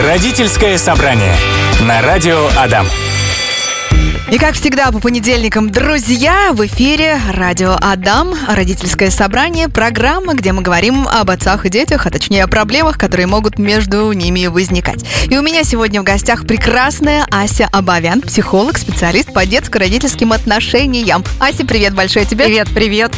Родительское 0.00 0.78
собрание 0.78 1.34
на 1.82 2.00
радио 2.00 2.48
Адам. 2.56 2.86
И 4.32 4.38
как 4.38 4.54
всегда 4.54 4.90
по 4.90 4.98
понедельникам, 4.98 5.70
друзья, 5.70 6.52
в 6.52 6.66
эфире 6.66 7.20
радио 7.30 7.76
Адам, 7.78 8.34
родительское 8.48 9.10
собрание, 9.10 9.68
программа, 9.68 10.32
где 10.32 10.52
мы 10.52 10.62
говорим 10.62 11.06
об 11.06 11.30
отцах 11.30 11.66
и 11.66 11.68
детях, 11.68 12.06
а 12.06 12.10
точнее 12.10 12.44
о 12.44 12.48
проблемах, 12.48 12.96
которые 12.96 13.26
могут 13.26 13.58
между 13.58 14.10
ними 14.12 14.46
возникать. 14.46 15.04
И 15.28 15.36
у 15.36 15.42
меня 15.42 15.62
сегодня 15.62 16.00
в 16.00 16.04
гостях 16.04 16.46
прекрасная 16.46 17.26
Ася 17.30 17.68
Абавян, 17.70 18.22
психолог, 18.22 18.78
специалист 18.78 19.32
по 19.32 19.44
детско-родительским 19.44 20.32
отношениям. 20.32 21.22
Ася, 21.38 21.66
привет 21.66 21.94
большое 21.94 22.24
тебе. 22.24 22.46
Привет, 22.46 22.68
привет. 22.74 23.14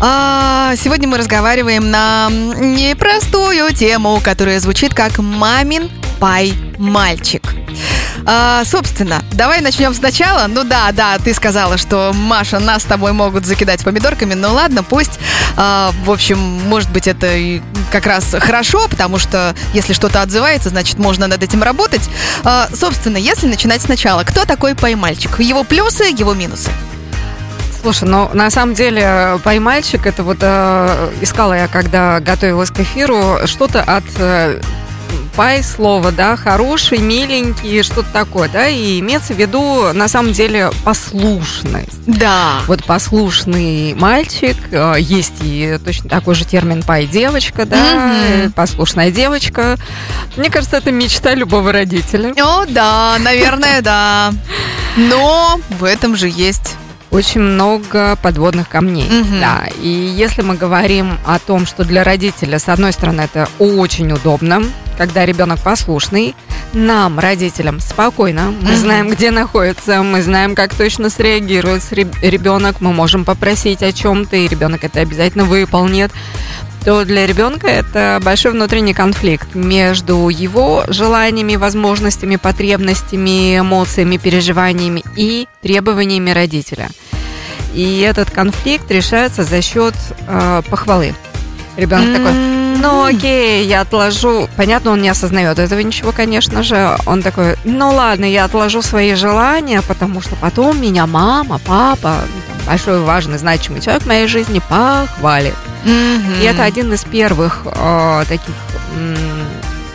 А, 0.00 0.74
сегодня 0.76 1.06
мы 1.06 1.18
разговариваем 1.18 1.88
на 1.90 2.28
непростую 2.28 3.72
тему, 3.72 4.20
которая 4.22 4.58
звучит 4.58 4.92
как 4.92 5.18
«Мамин 5.18 5.88
пай-мальчик». 6.20 7.42
А, 8.28 8.64
собственно, 8.64 9.22
давай 9.32 9.60
начнем 9.60 9.94
сначала. 9.94 10.46
Ну 10.48 10.64
да, 10.64 10.90
да, 10.92 11.16
ты 11.18 11.32
сказала, 11.32 11.78
что 11.78 12.12
Маша 12.12 12.58
нас 12.58 12.82
с 12.82 12.84
тобой 12.84 13.12
могут 13.12 13.46
закидать 13.46 13.84
помидорками. 13.84 14.34
Ну 14.34 14.52
ладно, 14.52 14.82
пусть. 14.82 15.20
А, 15.56 15.92
в 16.04 16.10
общем, 16.10 16.38
может 16.38 16.90
быть, 16.90 17.06
это 17.06 17.60
как 17.92 18.06
раз 18.06 18.34
хорошо, 18.38 18.88
потому 18.88 19.18
что 19.18 19.54
если 19.74 19.92
что-то 19.92 20.22
отзывается, 20.22 20.70
значит, 20.70 20.98
можно 20.98 21.28
над 21.28 21.42
этим 21.42 21.62
работать. 21.62 22.02
А, 22.42 22.68
собственно, 22.74 23.16
если 23.16 23.46
начинать 23.46 23.82
сначала, 23.82 24.24
кто 24.24 24.44
такой 24.44 24.74
поймальчик? 24.74 25.38
Его 25.38 25.62
плюсы, 25.62 26.04
его 26.04 26.34
минусы. 26.34 26.70
Слушай, 27.82 28.08
ну 28.08 28.28
на 28.32 28.50
самом 28.50 28.74
деле 28.74 29.38
поймальчик 29.44 30.06
это 30.06 30.24
вот 30.24 30.38
э, 30.40 31.10
искала 31.20 31.52
я, 31.52 31.68
когда 31.68 32.18
готовилась 32.18 32.72
к 32.72 32.80
эфиру, 32.80 33.38
что-то 33.44 33.80
от 33.80 34.02
э, 34.18 34.60
пай 35.34 35.62
слово, 35.62 36.12
да, 36.12 36.36
хороший, 36.36 36.98
миленький, 36.98 37.82
что-то 37.82 38.08
такое, 38.12 38.48
да, 38.48 38.68
и 38.68 39.00
имеется 39.00 39.34
в 39.34 39.38
виду, 39.38 39.92
на 39.92 40.08
самом 40.08 40.32
деле, 40.32 40.70
послушность. 40.84 42.04
Да. 42.06 42.60
Вот 42.66 42.84
послушный 42.84 43.94
мальчик, 43.94 44.56
э, 44.70 44.94
есть 44.98 45.34
и 45.42 45.78
точно 45.84 46.08
такой 46.08 46.34
же 46.34 46.44
термин 46.44 46.82
пай-девочка, 46.82 47.64
да, 47.66 48.12
Мгм. 48.42 48.52
послушная 48.52 49.10
девочка. 49.10 49.76
Мне 50.36 50.50
кажется, 50.50 50.76
это 50.76 50.90
мечта 50.92 51.34
любого 51.34 51.72
родителя. 51.72 52.32
О, 52.42 52.64
да, 52.66 53.16
наверное, 53.20 53.82
да. 53.82 54.32
Но 54.96 55.60
в 55.78 55.84
этом 55.84 56.16
же 56.16 56.28
есть 56.28 56.76
Очень 57.12 57.40
много 57.40 58.16
подводных 58.20 58.68
камней. 58.68 59.08
Мгм. 59.08 59.40
Да. 59.40 59.62
И 59.80 59.88
если 59.88 60.42
мы 60.42 60.56
говорим 60.56 61.18
о 61.24 61.38
том, 61.38 61.64
что 61.64 61.84
для 61.84 62.02
родителя, 62.02 62.58
с 62.58 62.68
одной 62.68 62.92
стороны, 62.92 63.20
это 63.22 63.48
очень 63.60 64.10
удобно, 64.12 64.64
когда 64.96 65.26
ребенок 65.26 65.60
послушный, 65.60 66.34
нам, 66.72 67.18
родителям, 67.18 67.80
спокойно. 67.80 68.54
Мы 68.60 68.76
знаем, 68.76 69.10
где 69.10 69.30
находится, 69.30 70.02
мы 70.02 70.22
знаем, 70.22 70.54
как 70.54 70.74
точно 70.74 71.10
среагирует 71.10 71.82
реб- 71.92 72.16
ребенок, 72.22 72.80
мы 72.80 72.92
можем 72.92 73.24
попросить 73.24 73.82
о 73.82 73.92
чем-то, 73.92 74.36
и 74.36 74.48
ребенок 74.48 74.84
это 74.84 75.00
обязательно 75.00 75.44
выполнит 75.44 76.12
то 76.86 77.04
для 77.04 77.26
ребенка 77.26 77.66
это 77.66 78.20
большой 78.22 78.52
внутренний 78.52 78.94
конфликт 78.94 79.56
между 79.56 80.28
его 80.28 80.84
желаниями, 80.86 81.56
возможностями, 81.56 82.36
потребностями, 82.36 83.58
эмоциями, 83.58 84.18
переживаниями 84.18 85.02
и 85.16 85.48
требованиями 85.62 86.30
родителя. 86.30 86.88
И 87.74 87.98
этот 88.08 88.30
конфликт 88.30 88.88
решается 88.88 89.42
за 89.42 89.62
счет 89.62 89.94
э, 90.28 90.62
похвалы. 90.70 91.16
Ребенок 91.76 92.16
такой, 92.16 92.32
ну 92.86 93.04
окей, 93.04 93.66
я 93.66 93.80
отложу. 93.80 94.48
Понятно, 94.56 94.92
он 94.92 95.02
не 95.02 95.08
осознает 95.08 95.58
этого 95.58 95.80
ничего, 95.80 96.12
конечно 96.12 96.62
же. 96.62 96.96
Он 97.06 97.22
такой, 97.22 97.56
ну 97.64 97.90
ладно, 97.90 98.24
я 98.24 98.44
отложу 98.44 98.82
свои 98.82 99.14
желания, 99.14 99.82
потому 99.82 100.20
что 100.20 100.36
потом 100.36 100.80
меня 100.80 101.06
мама, 101.06 101.60
папа, 101.66 102.16
ну, 102.22 102.66
большой, 102.66 103.00
важный, 103.00 103.38
значимый 103.38 103.80
человек 103.80 104.04
в 104.04 104.06
моей 104.06 104.28
жизни 104.28 104.60
похвалит. 104.68 105.54
Мгм. 105.84 106.34
И 106.40 106.44
это 106.44 106.62
один 106.64 106.92
из 106.92 107.04
первых 107.04 107.62
э, 107.64 108.24
таких 108.28 108.54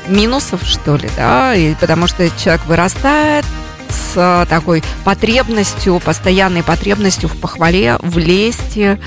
минусов, 0.07 0.61
что 0.63 0.97
ли, 0.97 1.09
да, 1.15 1.55
и 1.55 1.73
потому 1.75 2.07
что 2.07 2.29
человек 2.37 2.65
вырастает 2.65 3.45
с 3.91 4.13
э, 4.15 4.45
такой 4.49 4.83
потребностью, 5.03 5.99
постоянной 5.99 6.63
потребностью 6.63 7.29
в 7.29 7.37
похвале, 7.37 7.97
в 7.99 8.17
лести. 8.17 8.99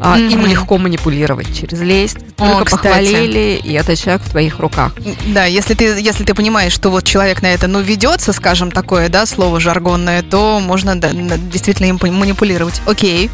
А, 0.00 0.18
Им 0.18 0.46
легко 0.46 0.78
манипулировать 0.78 1.56
через 1.56 1.80
лесть. 1.80 2.18
О, 2.38 2.58
Только 2.58 2.64
кстати. 2.64 2.82
похвалили, 2.82 3.60
и 3.62 3.72
этот 3.72 3.98
человек 3.98 4.22
в 4.22 4.30
твоих 4.30 4.58
руках. 4.58 4.92
Да, 5.28 5.44
если 5.44 5.74
ты, 5.74 5.84
если 6.00 6.24
ты 6.24 6.34
понимаешь, 6.34 6.72
что 6.72 6.90
вот 6.90 7.04
человек 7.04 7.42
на 7.42 7.46
это, 7.46 7.68
ну, 7.68 7.80
ведется, 7.80 8.32
скажем, 8.32 8.70
такое, 8.70 9.08
да, 9.08 9.26
слово 9.26 9.60
жаргонное, 9.60 10.22
то 10.22 10.60
можно 10.60 11.00
да, 11.00 11.10
действительно 11.12 11.86
им 11.86 11.98
манипулировать. 12.02 12.82
Окей. 12.86 13.30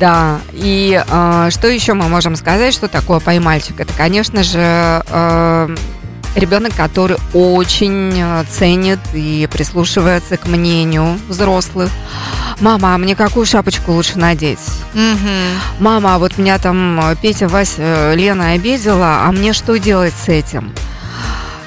Да, 0.00 0.40
и 0.52 1.02
э, 1.06 1.48
что 1.50 1.68
еще 1.68 1.94
мы 1.94 2.08
можем 2.08 2.36
сказать, 2.36 2.74
что 2.74 2.88
такое 2.88 3.20
поймальчик? 3.20 3.78
Это, 3.78 3.92
конечно 3.96 4.42
же, 4.42 4.58
э, 4.60 5.76
ребенок, 6.36 6.74
который 6.76 7.16
очень 7.32 8.12
э, 8.14 8.44
ценит 8.50 9.00
и 9.14 9.48
прислушивается 9.50 10.36
к 10.36 10.46
мнению 10.46 11.18
взрослых. 11.28 11.90
Мама, 12.60 12.94
а 12.94 12.98
мне 12.98 13.16
какую 13.16 13.46
шапочку 13.46 13.92
лучше 13.92 14.18
надеть? 14.18 14.60
Мгм. 14.94 15.58
Мама, 15.80 16.14
а 16.14 16.18
вот 16.18 16.38
меня 16.38 16.58
там 16.58 17.00
э, 17.00 17.16
Петя, 17.20 17.48
Вася, 17.48 17.74
э, 17.78 18.14
Лена 18.14 18.52
обидела, 18.52 19.24
а 19.24 19.32
мне 19.32 19.52
что 19.52 19.78
делать 19.78 20.14
с 20.14 20.28
этим? 20.28 20.72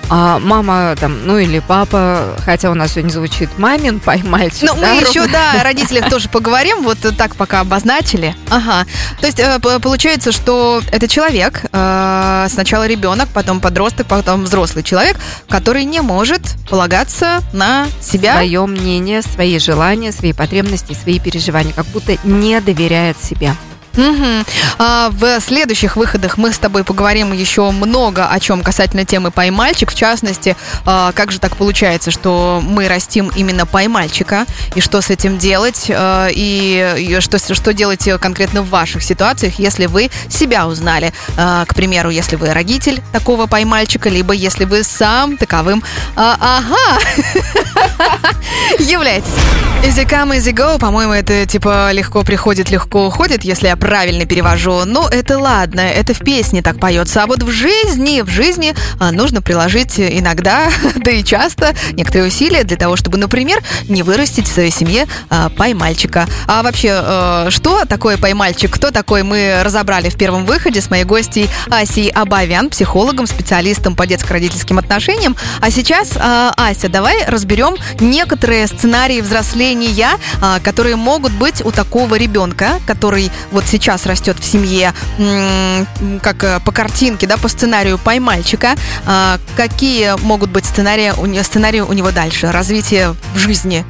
А 0.09 0.39
мама 0.39 0.95
там, 0.99 1.25
ну 1.25 1.37
или 1.37 1.59
папа, 1.59 2.35
хотя 2.43 2.71
у 2.71 2.73
нас 2.73 2.93
сегодня 2.93 3.11
звучит 3.11 3.49
мамин 3.59 3.99
поймальчик. 3.99 4.63
Ну, 4.63 4.75
мы 4.75 4.81
да, 4.81 4.93
еще, 4.93 5.27
да, 5.27 5.51
родителях 5.63 6.09
тоже 6.09 6.29
поговорим, 6.29 6.81
вот 6.81 6.97
так 7.15 7.35
пока 7.35 7.59
обозначили. 7.59 8.35
Ага. 8.49 8.87
То 9.21 9.27
есть 9.27 9.39
э, 9.39 9.59
получается, 9.59 10.31
что 10.31 10.81
это 10.91 11.07
человек, 11.07 11.63
э, 11.71 12.47
сначала 12.49 12.87
ребенок, 12.87 13.29
потом 13.33 13.61
подросток, 13.61 14.07
потом 14.07 14.45
взрослый 14.45 14.83
человек, 14.83 15.17
который 15.47 15.83
не 15.83 16.01
может 16.01 16.41
полагаться 16.69 17.41
на 17.53 17.87
себя. 18.01 18.33
свое 18.33 18.65
мнение, 18.65 19.21
свои 19.21 19.59
желания, 19.59 20.11
свои 20.11 20.33
потребности, 20.33 20.93
свои 20.93 21.19
переживания, 21.19 21.73
как 21.73 21.85
будто 21.87 22.17
не 22.23 22.59
доверяет 22.61 23.17
себе. 23.21 23.53
Мгм. 23.99 24.45
А, 24.77 25.09
в 25.11 25.41
следующих 25.41 25.97
выходах 25.97 26.37
мы 26.37 26.53
с 26.53 26.57
тобой 26.57 26.85
поговорим 26.85 27.33
еще 27.33 27.69
много 27.71 28.27
о 28.27 28.39
чем 28.39 28.61
касательно 28.61 29.03
темы 29.03 29.29
поймальчик. 29.29 29.91
В 29.91 29.95
частности, 29.95 30.55
а, 30.85 31.11
как 31.11 31.31
же 31.33 31.39
так 31.39 31.57
получается, 31.57 32.09
что 32.09 32.61
мы 32.63 32.87
растим 32.87 33.29
именно 33.35 33.65
поймальчика, 33.65 34.45
и 34.75 34.81
что 34.81 35.01
с 35.01 35.09
этим 35.09 35.37
делать, 35.37 35.87
а, 35.89 36.29
и, 36.31 36.95
и 36.97 37.19
что, 37.19 37.37
что 37.39 37.73
делать 37.73 38.07
конкретно 38.21 38.61
в 38.61 38.69
ваших 38.69 39.03
ситуациях, 39.03 39.59
если 39.59 39.85
вы 39.87 40.09
себя 40.29 40.65
узнали. 40.67 41.11
А, 41.37 41.65
К 41.65 41.75
примеру, 41.75 42.09
если 42.09 42.37
вы 42.37 42.53
родитель 42.53 43.01
такого 43.11 43.47
поймальчика, 43.47 44.07
либо 44.07 44.33
если 44.33 44.63
вы 44.63 44.83
сам 44.83 45.35
таковым 45.35 45.83
а, 46.15 46.37
ага, 46.39 46.99
являетесь. 48.79 49.27
Easy 49.83 50.05
come, 50.05 50.37
easy 50.37 50.51
go, 50.53 50.77
по-моему, 50.77 51.13
это 51.13 51.45
типа 51.45 51.91
легко 51.93 52.23
приходит, 52.23 52.69
легко 52.69 53.07
уходит, 53.07 53.43
если 53.43 53.67
я 53.67 53.77
правильно 53.89 54.27
перевожу. 54.27 54.85
Ну, 54.85 55.07
это 55.07 55.39
ладно, 55.39 55.79
это 55.79 56.13
в 56.13 56.19
песне 56.19 56.61
так 56.61 56.79
поется. 56.79 57.23
А 57.23 57.25
вот 57.25 57.41
в 57.41 57.49
жизни, 57.49 58.21
в 58.21 58.29
жизни 58.29 58.75
а, 58.99 59.11
нужно 59.11 59.41
приложить 59.41 59.99
иногда, 59.99 60.69
да 60.95 61.09
и 61.09 61.23
часто, 61.23 61.73
некоторые 61.93 62.27
усилия 62.27 62.63
для 62.63 62.77
того, 62.77 62.97
чтобы, 62.97 63.17
например, 63.17 63.63
не 63.87 64.03
вырастить 64.03 64.47
в 64.47 64.53
своей 64.53 64.69
семье 64.69 65.07
а, 65.31 65.49
поймальчика. 65.49 66.27
А 66.45 66.61
вообще, 66.61 67.01
э, 67.01 67.47
что 67.49 67.85
такое 67.85 68.19
поймальчик? 68.19 68.69
Кто 68.69 68.91
такой, 68.91 69.23
мы 69.23 69.61
разобрали 69.63 70.09
в 70.09 70.17
первом 70.17 70.45
выходе 70.45 70.81
с 70.81 70.91
моей 70.91 71.03
гостьей 71.03 71.49
Асей 71.71 72.09
Абавян, 72.09 72.69
психологом, 72.69 73.25
специалистом 73.25 73.95
по 73.95 74.05
детско-родительским 74.05 74.77
отношениям. 74.77 75.35
А 75.61 75.71
сейчас, 75.71 76.11
а, 76.15 76.53
Ася, 76.57 76.89
давай 76.89 77.25
разберем 77.25 77.75
некоторые 77.99 78.67
сценарии 78.67 79.21
взросления, 79.21 80.11
а, 80.43 80.59
которые 80.59 80.95
могут 80.95 81.31
быть 81.31 81.65
у 81.65 81.71
такого 81.71 82.13
ребенка, 82.13 82.79
который 82.85 83.31
вот 83.49 83.65
сейчас 83.65 83.78
растет 84.05 84.37
в 84.39 84.45
семье, 84.45 84.93
как 86.21 86.43
э, 86.43 86.59
по 86.63 86.71
картинке, 86.71 87.27
да, 87.27 87.37
по 87.37 87.47
сценарию 87.47 87.97
поймальчика. 87.97 88.75
А, 89.05 89.39
Какие 89.55 90.19
могут 90.23 90.49
быть 90.49 90.65
сценарии 90.65 91.11
сценарии 91.43 91.79
у 91.81 91.93
него 91.93 92.11
дальше? 92.11 92.51
Развитие 92.51 93.15
в 93.33 93.37
жизни 93.37 93.85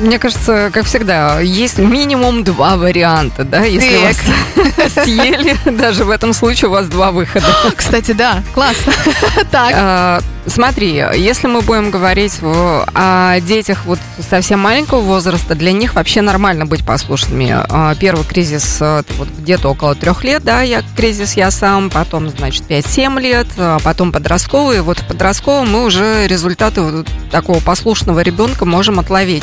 Мне 0.00 0.18
кажется, 0.18 0.70
как 0.72 0.86
всегда, 0.86 1.40
есть 1.40 1.78
минимум 1.78 2.42
два 2.42 2.76
варианта, 2.76 3.44
да, 3.44 3.64
если 3.64 3.96
Так. 3.96 4.84
вас 4.84 4.94
съели, 5.04 5.56
даже 5.70 6.04
в 6.04 6.10
этом 6.10 6.32
случае 6.32 6.68
у 6.68 6.72
вас 6.72 6.86
два 6.86 7.10
выхода. 7.12 7.46
Кстати, 7.76 8.12
да, 8.12 8.42
класс. 8.54 8.76
Так. 9.50 9.72
А, 9.74 10.20
Смотри, 10.48 11.04
если 11.14 11.46
мы 11.46 11.60
будем 11.60 11.90
говорить 11.90 12.38
о 12.42 13.38
детях 13.40 13.80
вот 13.84 13.98
совсем 14.30 14.60
маленького 14.60 15.00
возраста, 15.00 15.54
для 15.54 15.72
них 15.72 15.94
вообще 15.94 16.22
нормально 16.22 16.64
быть 16.64 16.86
послушными. 16.86 17.54
А, 17.54 17.94
Первый 17.96 18.24
кризис 18.24 18.78
э, 18.80 19.02
вот 19.18 19.28
где-то 19.28 19.68
около 19.68 19.94
трех 19.94 20.24
лет, 20.24 20.42
да, 20.42 20.62
я 20.62 20.82
кризис 20.96 21.34
я 21.34 21.50
сам, 21.50 21.90
потом, 21.90 22.30
значит, 22.30 22.64
5-7 22.68 23.20
лет, 23.20 23.46
а 23.58 23.78
потом 23.80 24.10
подростковый. 24.10 24.80
Вот 24.80 25.00
в 25.00 25.06
подростковом 25.06 25.70
мы 25.70 25.84
уже 25.84 26.26
результаты 26.26 26.80
вот 26.80 27.08
такого 27.30 27.60
послушного 27.60 28.20
ребенка 28.20 28.64
можем 28.64 28.98
отловить. 29.00 29.42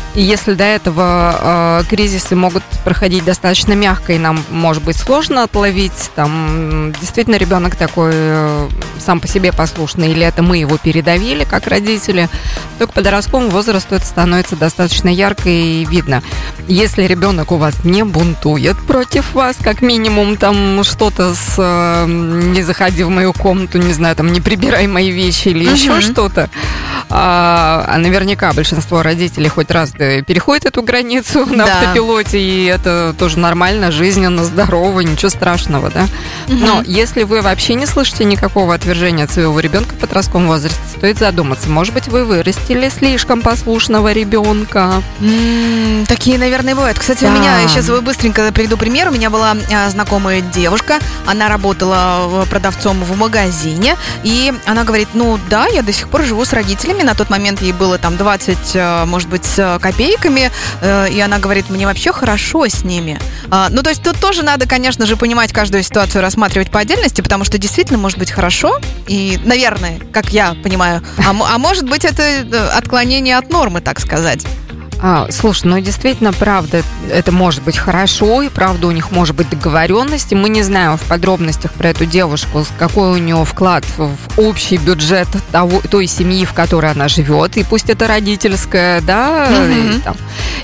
И 0.13 0.21
если 0.21 0.55
до 0.55 0.65
этого 0.65 1.81
э, 1.81 1.83
кризисы 1.89 2.35
могут 2.35 2.63
проходить 2.83 3.23
достаточно 3.23 3.73
мягко, 3.73 4.11
и 4.11 4.17
нам 4.17 4.43
может 4.49 4.83
быть 4.83 4.97
сложно 4.97 5.43
отловить, 5.43 6.11
там 6.15 6.91
действительно 6.99 7.35
ребенок 7.35 7.77
такой 7.77 8.11
э, 8.13 8.69
сам 8.99 9.21
по 9.21 9.27
себе 9.27 9.53
послушный, 9.53 10.11
или 10.11 10.25
это 10.25 10.43
мы 10.43 10.57
его 10.57 10.77
передавили 10.77 11.45
как 11.45 11.67
родители, 11.67 12.27
то 12.77 12.87
к 12.87 12.93
подростковому 12.93 13.49
возрасту 13.49 13.95
это 13.95 14.05
становится 14.05 14.57
достаточно 14.57 15.07
ярко 15.07 15.47
и 15.47 15.85
видно. 15.85 16.21
Если 16.67 17.03
ребенок 17.03 17.53
у 17.53 17.55
вас 17.55 17.85
не 17.85 18.03
бунтует 18.03 18.77
против 18.85 19.33
вас, 19.33 19.55
как 19.61 19.81
минимум 19.81 20.35
там 20.35 20.83
что-то 20.83 21.33
с 21.33 21.55
э, 21.57 22.05
не 22.07 22.63
заходи 22.63 23.03
в 23.03 23.09
мою 23.09 23.31
комнату, 23.31 23.77
не 23.77 23.93
знаю, 23.93 24.17
там 24.17 24.33
не 24.33 24.41
прибирай 24.41 24.87
мои 24.87 25.09
вещи 25.09 25.49
или 25.49 25.63
еще 25.69 26.01
что-то, 26.01 26.49
а, 27.09 27.85
а 27.87 27.97
наверняка 27.97 28.51
большинство 28.51 29.01
родителей 29.03 29.47
хоть 29.47 29.71
раз 29.71 29.91
переходит 30.25 30.65
эту 30.65 30.81
границу 30.81 31.45
на 31.53 31.65
Да. 31.65 31.79
автопилоте, 31.81 32.39
и 32.39 32.65
это 32.65 33.13
тоже 33.17 33.39
нормально, 33.39 33.91
жизненно, 33.91 34.43
здорово, 34.43 35.01
ничего 35.01 35.29
страшного, 35.29 35.89
да. 35.89 36.07
Но 36.47 36.77
Мгм. 36.77 36.83
если 36.87 37.23
вы 37.23 37.41
вообще 37.41 37.75
не 37.75 37.85
слышите 37.85 38.23
никакого 38.25 38.73
отвержения 38.73 39.25
от 39.25 39.31
своего 39.31 39.59
ребенка 39.59 39.93
в 39.95 39.97
подростковом 39.97 40.47
возрасте, 40.47 40.79
стоит 40.97 41.17
задуматься. 41.17 41.69
Может 41.69 41.93
быть, 41.93 42.07
вы 42.07 42.25
вырастили 42.25 42.89
слишком 42.89 43.41
послушного 43.41 44.11
ребенка. 44.11 45.01
Такие, 46.07 46.37
наверное, 46.37 46.75
бывают. 46.75 46.97
Кстати, 46.99 47.23
у 47.25 47.27
Да. 47.27 47.33
меня, 47.37 47.59
я 47.59 47.67
сейчас 47.67 47.89
быстренько 48.01 48.51
приведу 48.51 48.77
пример. 48.77 49.09
У 49.09 49.11
меня 49.11 49.29
была 49.29 49.55
а, 49.73 49.89
знакомая 49.89 50.41
девушка, 50.41 50.99
она 51.25 51.47
работала 51.49 52.43
э, 52.43 52.45
продавцом 52.49 53.03
в 53.03 53.17
магазине, 53.17 53.95
и 54.23 54.53
она 54.65 54.83
говорит, 54.83 55.09
ну 55.13 55.39
да, 55.49 55.67
я 55.67 55.81
до 55.83 55.93
сих 55.93 56.09
пор 56.09 56.23
живу 56.23 56.43
с 56.45 56.53
родителями, 56.53 57.03
на 57.03 57.15
тот 57.15 57.29
момент 57.29 57.61
ей 57.61 57.71
было 57.71 57.97
там 57.97 58.17
20, 58.17 58.57
э, 58.75 59.05
может 59.05 59.29
быть, 59.29 59.45
копейками, 59.91 60.51
э, 60.81 61.09
и 61.09 61.19
она 61.19 61.39
говорит, 61.39 61.69
мне 61.69 61.85
вообще 61.85 62.11
хорошо 62.11 62.65
с 62.65 62.83
ними. 62.83 63.19
А, 63.49 63.69
Ну, 63.69 63.83
то 63.83 63.89
есть 63.89 64.01
тут 64.03 64.19
тоже 64.19 64.43
надо, 64.43 64.65
конечно 64.65 65.05
же, 65.05 65.17
понимать 65.17 65.51
каждую 65.51 65.83
ситуацию, 65.83 66.21
рассматривать 66.21 66.71
по 66.71 66.79
отдельности, 66.79 67.21
потому 67.21 67.43
что 67.43 67.57
действительно 67.57 67.99
может 67.99 68.17
быть 68.17 68.31
хорошо, 68.31 68.79
и, 69.07 69.39
наверное, 69.43 69.99
как 70.13 70.29
я 70.29 70.55
понимаю, 70.63 71.01
а, 71.17 71.35
а 71.55 71.57
может 71.57 71.89
быть 71.89 72.05
это 72.05 72.23
э, 72.23 72.69
отклонение 72.77 73.37
от 73.37 73.49
нормы, 73.49 73.81
так 73.81 73.99
сказать. 73.99 74.45
А, 75.03 75.27
слушай, 75.31 75.65
ну 75.65 75.79
действительно, 75.79 76.31
правда, 76.31 76.83
это 77.09 77.31
может 77.31 77.63
быть 77.63 77.77
хорошо, 77.77 78.43
и 78.43 78.49
правда 78.49 78.85
у 78.87 78.91
них 78.91 79.11
может 79.11 79.35
быть 79.35 79.49
договоренность, 79.49 80.31
и 80.31 80.35
мы 80.35 80.49
не 80.49 80.61
знаем 80.61 80.97
в 80.97 81.01
подробностях 81.01 81.73
про 81.73 81.89
эту 81.89 82.05
девушку, 82.05 82.65
какой 82.77 83.09
у 83.09 83.17
нее 83.17 83.43
вклад 83.43 83.83
в 83.97 84.15
общий 84.37 84.77
бюджет 84.77 85.27
того, 85.51 85.81
той 85.89 86.05
семьи, 86.05 86.45
в 86.45 86.53
которой 86.53 86.91
она 86.91 87.07
живет, 87.07 87.57
и 87.57 87.63
пусть 87.63 87.89
это 87.89 88.05
родительская, 88.05 89.01
да, 89.01 89.47
и 89.67 89.99
там. 90.01 90.15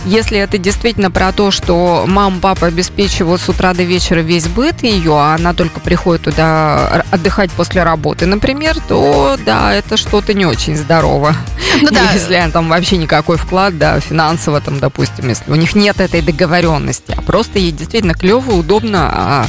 если 0.06 0.38
это 0.38 0.60
действительно 0.60 1.10
про 1.10 1.32
то, 1.32 1.50
что 1.50 2.06
мама, 2.08 2.40
папа 2.40 2.68
обеспечивают 2.68 3.42
с 3.42 3.50
утра 3.50 3.74
до 3.74 3.82
вечера 3.82 4.20
весь 4.20 4.48
быт 4.48 4.84
ее, 4.84 5.14
а 5.14 5.34
она 5.34 5.54
только 5.54 5.80
приходит 5.80 6.26
туда 6.26 7.04
отдыхать 7.10 7.50
после 7.52 7.82
работы, 7.82 8.28
например, 8.28 8.78
то 8.88 9.36
да, 9.44 9.74
это 9.74 9.98
что-то 9.98 10.36
не 10.36 10.46
очень 10.46 10.76
здорово. 10.76 11.36
Ну 11.82 11.90
да. 11.92 12.12
Если 12.14 12.50
там 12.52 12.70
вообще 12.70 12.98
никакой 12.98 13.38
вклад, 13.38 13.78
да, 13.78 14.00
финансово 14.28 14.60
там, 14.60 14.80
допустим, 14.80 15.30
если 15.30 15.50
у 15.50 15.56
них 15.56 15.74
нет 15.74 16.02
этой 16.02 16.22
договоренности, 16.22 17.14
а 17.18 17.22
просто 17.22 17.60
ей 17.60 17.72
действительно 17.72 18.14
клево, 18.14 18.52
удобно, 18.56 19.10
а 19.14 19.46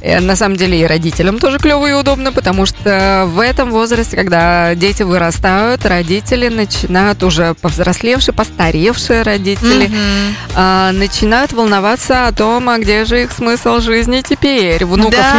э, 0.00 0.20
на 0.20 0.34
самом 0.34 0.56
деле 0.56 0.80
и 0.80 0.86
родителям 0.86 1.38
тоже 1.38 1.58
клево 1.58 1.86
и 1.86 1.92
удобно, 1.92 2.32
потому 2.32 2.64
что 2.64 3.24
в 3.26 3.38
этом 3.38 3.70
возрасте, 3.70 4.16
когда 4.16 4.74
дети 4.74 5.02
вырастают, 5.02 5.84
родители 5.84 6.48
начинают 6.48 7.22
уже 7.22 7.52
повзрослевшие, 7.60 8.34
постаревшие 8.34 9.22
родители, 9.22 9.88
Мгм. 9.88 10.36
а, 10.54 10.92
начинают 10.92 11.52
волноваться 11.52 12.28
о 12.28 12.32
том, 12.32 12.68
а 12.70 12.78
где 12.78 13.04
же 13.04 13.22
их 13.24 13.30
смысл 13.32 13.80
жизни 13.80 14.22
теперь. 14.26 14.86
Внуков 14.86 15.20
Да. 15.20 15.34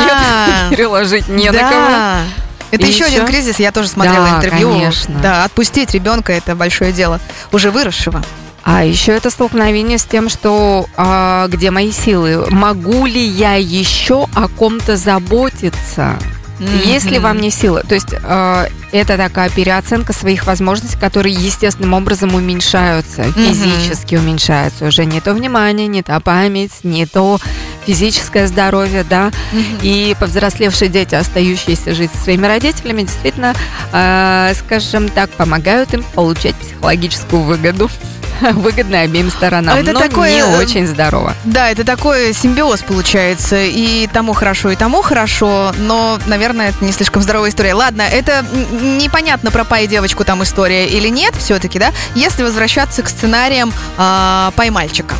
нет, 0.69 0.69
переложить 0.77 1.27
не 1.27 1.49
на 1.51 1.59
кого. 1.59 1.71
Да. 1.71 2.19
Это 2.71 2.85
еще 2.85 3.05
еще? 3.05 3.15
один 3.15 3.25
кризис, 3.25 3.57
я 3.57 3.71
тоже 3.71 3.87
смотрела 3.87 4.27
Да, 4.29 4.35
интервью. 4.37 4.71
конечно. 4.73 5.19
Да, 5.23 5.43
отпустить 5.43 5.91
ребенка 5.95 6.33
это 6.33 6.53
большое 6.55 6.91
дело, 6.91 7.19
уже 7.51 7.71
выросшего. 7.71 8.23
А 8.71 8.83
еще 8.83 9.13
это 9.13 9.31
столкновение 9.31 9.97
с 9.97 10.03
тем, 10.03 10.29
что 10.29 10.85
а, 10.95 11.47
где 11.47 11.71
мои 11.71 11.91
силы? 11.91 12.45
Могу 12.51 13.07
ли 13.07 13.19
я 13.19 13.55
еще 13.55 14.27
о 14.35 14.47
ком-то 14.47 14.95
заботиться? 14.95 16.15
Есть 16.85 17.09
ли 17.09 17.17
во 17.17 17.33
мне 17.33 17.49
силы? 17.49 17.83
То 17.87 17.95
есть 17.95 18.13
э, 18.13 18.67
это 18.91 19.17
такая 19.17 19.49
переоценка 19.49 20.13
своих 20.13 20.45
возможностей, 20.45 20.99
которые 20.99 21.33
естественным 21.33 21.93
образом 21.93 22.35
уменьшаются, 22.35 23.23
физически 23.31 24.15
уменьшаются. 24.15 24.85
Уже 24.85 25.05
не 25.05 25.19
то 25.19 25.33
внимание, 25.33 25.87
не 25.87 26.03
то 26.03 26.19
память, 26.19 26.83
не 26.83 27.07
то 27.07 27.39
физическое 27.87 28.45
здоровье, 28.45 29.03
да. 29.09 29.31
Мгм. 29.51 29.79
И 29.81 30.15
повзрослевшие 30.19 30.89
дети, 30.89 31.15
остающиеся 31.15 31.95
жить 31.95 32.11
со 32.13 32.23
своими 32.23 32.45
родителями, 32.45 33.01
действительно, 33.03 33.55
э, 33.93 34.53
скажем 34.59 35.09
так, 35.09 35.31
помогают 35.31 35.93
им 35.93 36.03
получать 36.13 36.55
психологическую 36.55 37.41
выгоду. 37.41 37.89
Выгодно 38.53 39.01
обеим 39.01 39.29
сторонам, 39.29 39.75
А 39.75 39.79
это 39.79 39.93
но 39.93 39.99
такое, 39.99 40.31
не 40.31 40.39
э, 40.39 40.57
очень 40.57 40.87
здорово. 40.87 41.35
Да, 41.43 41.69
это 41.69 41.83
такой 41.83 42.33
симбиоз 42.33 42.81
получается. 42.81 43.57
И 43.63 44.07
тому 44.07 44.33
хорошо, 44.33 44.71
и 44.71 44.75
тому 44.75 45.01
хорошо. 45.01 45.71
Но, 45.77 46.17
наверное, 46.27 46.69
это 46.69 46.83
не 46.83 46.91
слишком 46.91 47.21
здоровая 47.21 47.49
история. 47.49 47.73
Ладно, 47.73 48.01
это 48.01 48.45
непонятно 48.71 49.51
про 49.51 49.63
Пай 49.63 49.87
девочку 49.87 50.23
там 50.23 50.43
история 50.43 50.87
или 50.87 51.09
нет 51.09 51.35
все-таки, 51.35 51.79
да? 51.79 51.91
Если 52.15 52.43
возвращаться 52.43 53.01
к 53.03 53.09
сценариям 53.09 53.73
а, 53.97 54.51
Пай 54.55 54.69
мальчика. 54.69 55.15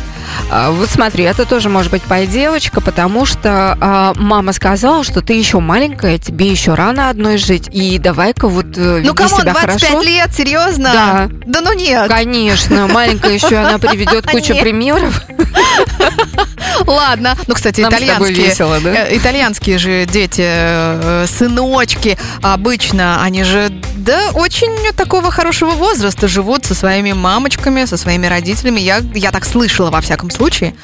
А, 0.50 0.70
Вот 0.70 0.88
смотри, 0.88 1.24
это 1.24 1.44
тоже 1.44 1.68
может 1.68 1.90
быть 1.90 2.02
пой 2.02 2.26
девочка, 2.26 2.80
потому 2.80 3.24
что 3.26 3.76
а, 3.80 4.12
мама 4.16 4.52
сказала, 4.52 5.04
что 5.04 5.20
ты 5.22 5.34
еще 5.34 5.60
маленькая, 5.60 6.18
тебе 6.18 6.48
еще 6.48 6.74
рано 6.74 7.08
одной 7.10 7.38
жить, 7.38 7.68
и 7.72 7.98
давай-ка 7.98 8.48
вот 8.48 8.66
э, 8.76 9.02
Ну, 9.04 9.14
себя 9.28 9.52
25 9.52 9.56
хорошо. 9.58 10.02
лет, 10.02 10.34
серьезно? 10.34 10.92
Да. 10.92 11.28
Да 11.46 11.60
ну 11.60 11.72
нет. 11.72 12.08
Конечно, 12.08 12.86
маленькая 12.88 13.32
еще 13.34 13.56
она 13.56 13.78
приведет 13.78 14.26
кучу 14.26 14.56
примеров. 14.58 15.22
Ладно. 16.86 17.36
Ну, 17.46 17.54
кстати, 17.54 17.80
Нам 17.80 17.92
итальянские... 17.92 18.34
весело, 18.46 18.80
да? 18.80 18.90
э, 19.06 19.16
Итальянские 19.16 19.78
же 19.78 20.06
дети, 20.06 20.42
э, 20.44 21.26
сыночки, 21.26 22.18
обычно, 22.42 23.22
они 23.22 23.44
же, 23.44 23.70
да, 23.96 24.30
очень 24.34 24.70
такого 24.94 25.30
хорошего 25.30 25.70
возраста 25.72 26.28
живут 26.28 26.64
со 26.64 26.74
своими 26.74 27.12
мамочками, 27.12 27.84
со 27.84 27.96
своими 27.96 28.26
родителями. 28.26 28.80
Я, 28.80 28.98
я 29.14 29.30
так 29.30 29.44
слышала, 29.44 29.90
во 29.90 30.00
всяком 30.00 30.19
случае. 30.28 30.74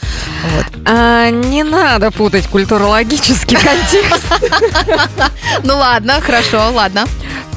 Вот. 0.55 0.67
А, 0.87 1.29
не 1.29 1.63
надо 1.65 2.11
путать 2.11 2.47
культурологический 2.47 3.57
контекст, 3.63 4.25
Ну 5.65 5.77
ладно, 5.77 6.21
хорошо, 6.23 6.71
ладно. 6.73 7.05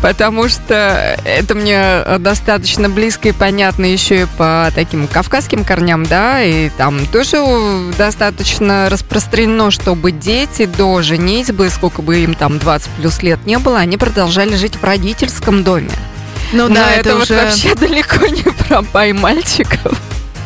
потому 0.01 0.49
что 0.49 1.17
это 1.23 1.55
мне 1.55 2.03
достаточно 2.19 2.89
близко 2.89 3.29
и 3.29 3.31
понятно 3.31 3.85
еще 3.85 4.23
и 4.23 4.27
по 4.37 4.71
таким 4.75 5.07
кавказским 5.07 5.63
корням, 5.63 6.05
да, 6.05 6.41
и 6.41 6.69
там 6.69 7.05
тоже 7.05 7.37
достаточно 7.97 8.89
распространено, 8.89 9.71
чтобы 9.71 10.11
дети 10.11 10.65
до 10.65 11.01
женитьбы, 11.01 11.69
сколько 11.69 12.01
бы 12.01 12.17
им 12.19 12.33
там 12.33 12.59
20 12.59 12.89
плюс 12.91 13.21
лет 13.21 13.45
не 13.45 13.57
было, 13.59 13.77
они 13.77 13.97
продолжали 13.97 14.55
жить 14.55 14.75
в 14.75 14.83
родительском 14.83 15.63
доме. 15.63 15.91
Ну 16.51 16.67
Но 16.67 16.75
да, 16.75 16.91
это, 16.93 17.09
это, 17.09 17.15
вот 17.17 17.23
уже... 17.29 17.35
вообще 17.35 17.75
далеко 17.75 18.25
не 18.25 18.41
про 18.67 18.81
пай 18.81 19.13
мальчиков. 19.13 19.99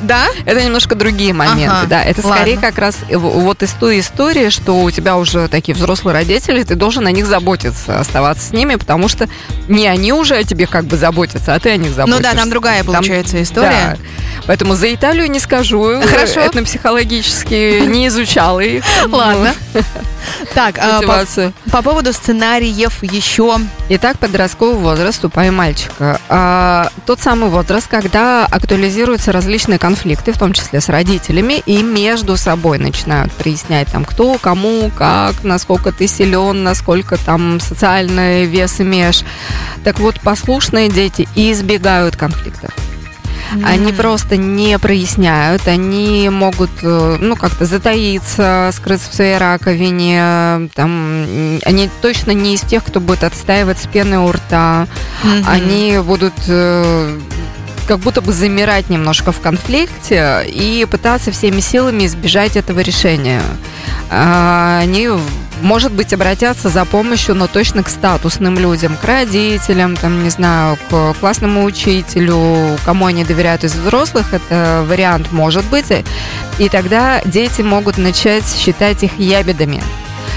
Да? 0.04 0.28
Это 0.46 0.64
немножко 0.64 0.96
другие 0.96 1.34
моменты, 1.34 1.66
Ага, 1.78 1.88
да. 1.88 2.04
Это 2.04 2.22
ладно. 2.22 2.38
скорее 2.38 2.58
как 2.58 2.78
раз 2.78 2.98
вот 3.12 3.64
из 3.64 3.72
той 3.72 4.00
истории, 4.00 4.50
что 4.50 4.82
у 4.82 4.92
тебя 4.92 5.18
уже 5.18 5.48
такие 5.48 5.74
взрослые 5.76 6.14
родители, 6.14 6.64
ты 6.64 6.76
должен 6.76 7.08
о 7.08 7.12
них 7.12 7.26
заботиться, 7.26 8.00
оставаться 8.00 8.48
с 8.50 8.52
ними, 8.52 8.76
потому 8.76 9.08
что 9.08 9.28
не 9.68 9.88
они 9.88 10.14
уже 10.14 10.36
о 10.36 10.44
тебе 10.44 10.68
как 10.68 10.86
бы 10.86 10.98
заботятся, 10.98 11.56
а 11.56 11.60
ты 11.60 11.72
о 11.72 11.78
них 11.78 11.92
заботишься. 11.94 12.22
Ну 12.30 12.32
да, 12.32 12.38
там 12.40 12.50
другая 12.50 12.84
Там- 12.84 12.94
получается 12.96 13.42
история. 13.42 13.98
да. 13.98 13.98
Поэтому 14.46 14.76
за 14.76 14.94
Италию 14.94 15.30
не 15.32 15.40
скажу. 15.40 16.02
Хорошо. 16.10 16.42
Этнопсихологически 16.42 17.86
не 17.86 18.08
изучала 18.08 18.60
их. 18.60 18.84
Ладно. 19.10 19.54
Так, 20.53 20.77
а, 20.80 21.01
по, 21.01 21.72
по 21.72 21.82
поводу 21.82 22.13
сценариев 22.13 23.03
еще. 23.03 23.58
Итак, 23.89 24.20
подростковый 24.20 24.75
возраст 24.75 25.24
у 25.25 25.30
мальчика. 25.51 26.20
А, 26.30 26.89
тот 27.06 27.20
самый 27.20 27.50
возраст, 27.50 27.88
когда 27.88 28.46
актуализируются 28.46 29.32
различные 29.32 29.80
конфликты, 29.80 30.32
в 30.32 30.38
том 30.38 30.53
числе 30.53 30.82
с 30.82 30.89
родителями, 30.89 31.62
и 31.65 31.82
между 31.84 32.38
собой 32.38 32.77
начинают 32.77 33.32
прояснять, 33.34 33.88
там, 33.89 34.06
кто, 34.06 34.38
кому, 34.38 34.92
как, 34.96 35.44
насколько 35.44 35.92
ты 35.92 36.08
силен, 36.08 36.63
насколько 36.63 37.18
там 37.18 37.60
социальный 37.60 38.46
вес 38.46 38.80
имеешь. 38.80 39.24
Так 39.84 40.00
вот, 40.00 40.20
послушные 40.22 40.89
дети 40.89 41.27
избегают 41.36 42.15
конфликтов. 42.15 42.72
Они 43.64 43.92
М. 43.92 43.96
просто 43.96 44.38
не 44.38 44.78
проясняют, 44.80 45.68
они 45.68 46.30
могут, 46.30 46.70
э, 46.82 47.18
ну, 47.20 47.36
как-то 47.36 47.66
затаиться, 47.66 48.72
скрыться 48.74 49.10
в 49.12 49.14
своей 49.14 49.38
раковине, 49.38 50.70
там, 50.74 51.60
они 51.66 51.90
точно 52.02 52.32
не 52.32 52.56
из 52.56 52.62
тех, 52.62 52.84
кто 52.84 53.00
будет 53.00 53.24
отстаивать 53.24 53.80
с 53.80 53.88
пеной 53.88 54.18
у 54.18 54.32
рта, 54.32 54.88
Мгм. 55.24 55.46
они 55.48 56.00
будут 56.04 56.34
э, 56.48 57.20
как 57.88 58.00
будто 58.00 58.22
бы 58.22 58.32
замирать 58.32 58.90
немножко 58.90 59.32
в 59.34 59.42
конфликте 59.42 60.44
и 60.48 60.88
пытаться 60.90 61.32
всеми 61.32 61.60
силами 61.60 62.06
избежать 62.06 62.56
этого 62.56 62.80
решения. 62.80 63.42
А, 64.10 64.80
Они, 64.82 65.10
может 65.63 65.91
быть, 65.93 66.13
обратятся 66.13 66.70
за 66.70 66.86
помощью, 66.86 67.36
но 67.36 67.48
точно 67.48 67.84
к 67.84 67.89
статусным 67.89 68.60
людям, 68.60 68.98
к 68.98 69.03
родителям, 69.03 69.96
там, 69.96 70.24
не 70.24 70.29
знаю, 70.29 70.77
к 70.89 71.15
классному 71.20 71.63
учителю, 71.63 72.77
кому 72.86 73.05
они 73.05 73.24
доверяют 73.24 73.63
из 73.63 73.74
взрослых, 73.74 74.34
это 74.34 74.86
вариант 74.88 75.32
может 75.32 75.65
быть. 75.65 75.91
И 76.60 76.70
тогда 76.70 77.22
дети 77.25 77.62
могут 77.62 77.98
начать 77.98 78.46
считать 78.55 79.03
их 79.03 79.17
ябедами. 79.17 79.82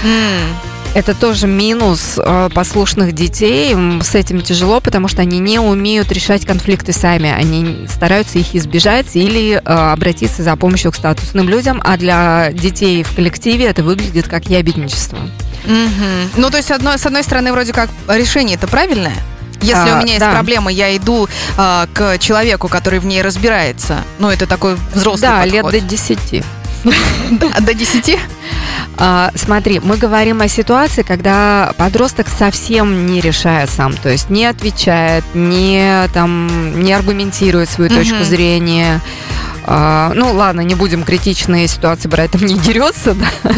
М. 0.03 0.66
Это 0.93 1.13
тоже 1.13 1.45
минус 1.45 2.15
э, 2.17 2.49
послушных 2.53 3.11
детей. 3.13 3.75
С 4.01 4.15
этим 4.15 4.41
тяжело, 4.41 4.79
потому 4.81 5.07
что 5.07 5.21
они 5.21 5.37
не 5.37 5.59
умеют 5.59 6.11
решать 6.11 6.43
конфликты 6.45 6.91
сами. 6.91 7.29
Они 7.31 7.87
стараются 7.87 8.39
их 8.39 8.55
избежать 8.55 9.15
или 9.15 9.53
э, 9.53 9.59
обратиться 9.63 10.41
за 10.41 10.55
помощью 10.55 10.91
к 10.91 10.95
статусным 10.95 11.49
людям. 11.49 11.79
А 11.85 11.97
для 11.97 12.51
детей 12.51 13.03
в 13.03 13.15
коллективе 13.15 13.65
это 13.65 13.83
выглядит 13.83 14.27
как 14.27 14.45
ябедничество. 14.49 15.19
Мгм. 15.65 16.31
Ну, 16.37 16.49
то 16.49 16.57
есть, 16.57 16.71
одно- 16.71 16.97
с 16.97 17.05
одной 17.05 17.23
стороны, 17.23 17.51
вроде 17.51 17.73
как 17.73 17.89
решение 18.07 18.55
это 18.55 18.67
правильное. 18.67 19.13
Если 19.61 19.89
А, 19.89 19.95
у 19.97 20.03
меня 20.03 20.13
есть 20.13 20.19
да. 20.19 20.31
проблема, 20.31 20.71
я 20.71 20.95
иду 20.95 21.27
а, 21.57 21.87
к 21.93 22.17
человеку, 22.19 22.67
который 22.67 22.99
в 22.99 23.05
ней 23.05 23.21
разбирается. 23.21 23.97
Ну, 24.19 24.29
это 24.29 24.45
такой 24.47 24.77
взрослый 24.93 25.21
да, 25.29 25.45
лет 25.45 25.63
подход. 25.63 25.81
до 25.81 25.87
10. 25.87 26.43
до... 27.31 27.49
до 27.61 27.73
10? 27.73 28.17
А, 28.97 29.31
смотри, 29.35 29.79
мы 29.79 29.97
говорим 29.97 30.41
о 30.41 30.47
ситуации, 30.47 31.03
когда 31.03 31.73
подросток 31.77 32.27
совсем 32.27 33.05
не 33.05 33.21
решает 33.21 33.69
сам, 33.69 33.93
то 33.93 34.09
есть 34.09 34.29
не 34.29 34.45
отвечает, 34.45 35.23
не, 35.33 36.07
там, 36.13 36.81
не 36.81 36.93
аргументирует 36.93 37.69
свою 37.69 37.89
точку 37.89 38.23
зрения. 38.23 39.01
А, 39.69 40.13
ну, 40.15 40.31
ладно, 40.31 40.61
не 40.61 40.75
будем 40.75 41.03
критичные 41.03 41.67
ситуации 41.67 42.07
брать, 42.07 42.31
там 42.31 42.41
не 42.45 42.55
дерется, 42.55 43.13
да, 43.13 43.51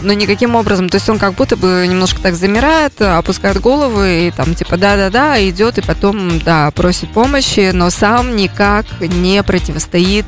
но 0.00 0.12
никаким 0.12 0.54
образом. 0.54 0.88
То 0.88 0.96
есть 0.96 1.08
он 1.08 1.18
как 1.18 1.34
будто 1.34 1.56
бы 1.56 1.84
немножко 1.88 2.20
так 2.22 2.36
замирает, 2.36 3.02
опускает 3.02 3.60
голову 3.60 4.04
и 4.04 4.30
там 4.30 4.54
типа 4.54 4.76
да-да-да, 4.76 5.42
идет 5.48 5.78
и 5.78 5.80
потом, 5.80 6.38
да, 6.38 6.70
просит 6.70 7.10
помощи, 7.10 7.72
но 7.72 7.90
сам 7.90 8.36
никак 8.36 8.86
не 9.00 9.42
противостоит, 9.42 10.26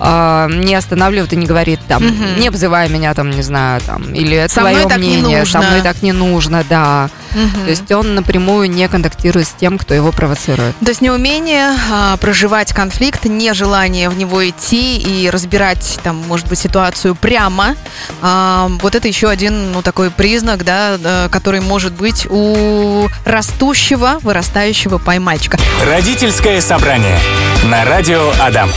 а, 0.00 0.48
не 0.48 0.74
останавливает 0.74 1.34
и 1.34 1.36
не 1.36 1.44
говорит 1.44 1.80
там, 1.86 2.02
не 2.38 2.48
обзывай 2.48 2.88
меня 2.88 3.12
там, 3.12 3.28
не 3.28 3.42
знаю, 3.42 3.82
там, 3.82 4.14
или 4.14 4.34
это 4.34 4.54
Со 4.54 4.60
твое 4.60 4.86
мнение, 4.96 5.44
со 5.44 5.60
мной 5.60 5.82
так 5.82 6.00
не 6.00 6.12
нужно, 6.12 6.64
да. 6.70 7.10
Мгм. 7.34 7.64
То 7.64 7.70
есть 7.70 7.92
он 7.92 8.14
напрямую 8.14 8.70
не 8.70 8.88
контактирует 8.88 9.46
с 9.46 9.50
тем, 9.52 9.78
кто 9.78 9.94
его 9.94 10.12
провоцирует. 10.12 10.74
То 10.78 10.88
есть 10.88 11.00
неумение 11.00 11.74
а, 11.90 12.16
проживать 12.16 12.72
конфликт, 12.72 13.24
нежелание 13.24 14.08
в 14.08 14.16
него 14.16 14.48
идти 14.48 14.98
и 14.98 15.30
разбирать, 15.30 15.98
там, 16.02 16.16
может 16.28 16.48
быть, 16.48 16.58
ситуацию 16.58 17.14
прямо. 17.14 17.76
а, 18.22 18.70
вот 18.80 18.94
это 18.94 19.08
еще 19.08 19.28
один, 19.28 19.72
ну, 19.72 19.82
такой 19.82 20.10
признак, 20.10 20.64
да, 20.64 20.98
э, 21.02 21.28
который 21.30 21.60
может 21.60 21.92
быть 21.92 22.26
у 22.30 23.08
растущего, 23.24 24.18
вырастающего 24.22 24.98
поймальчика. 24.98 25.58
Родительское 25.86 26.60
собрание 26.60 27.18
на 27.64 27.84
радио 27.84 28.32
Адам. 28.40 28.70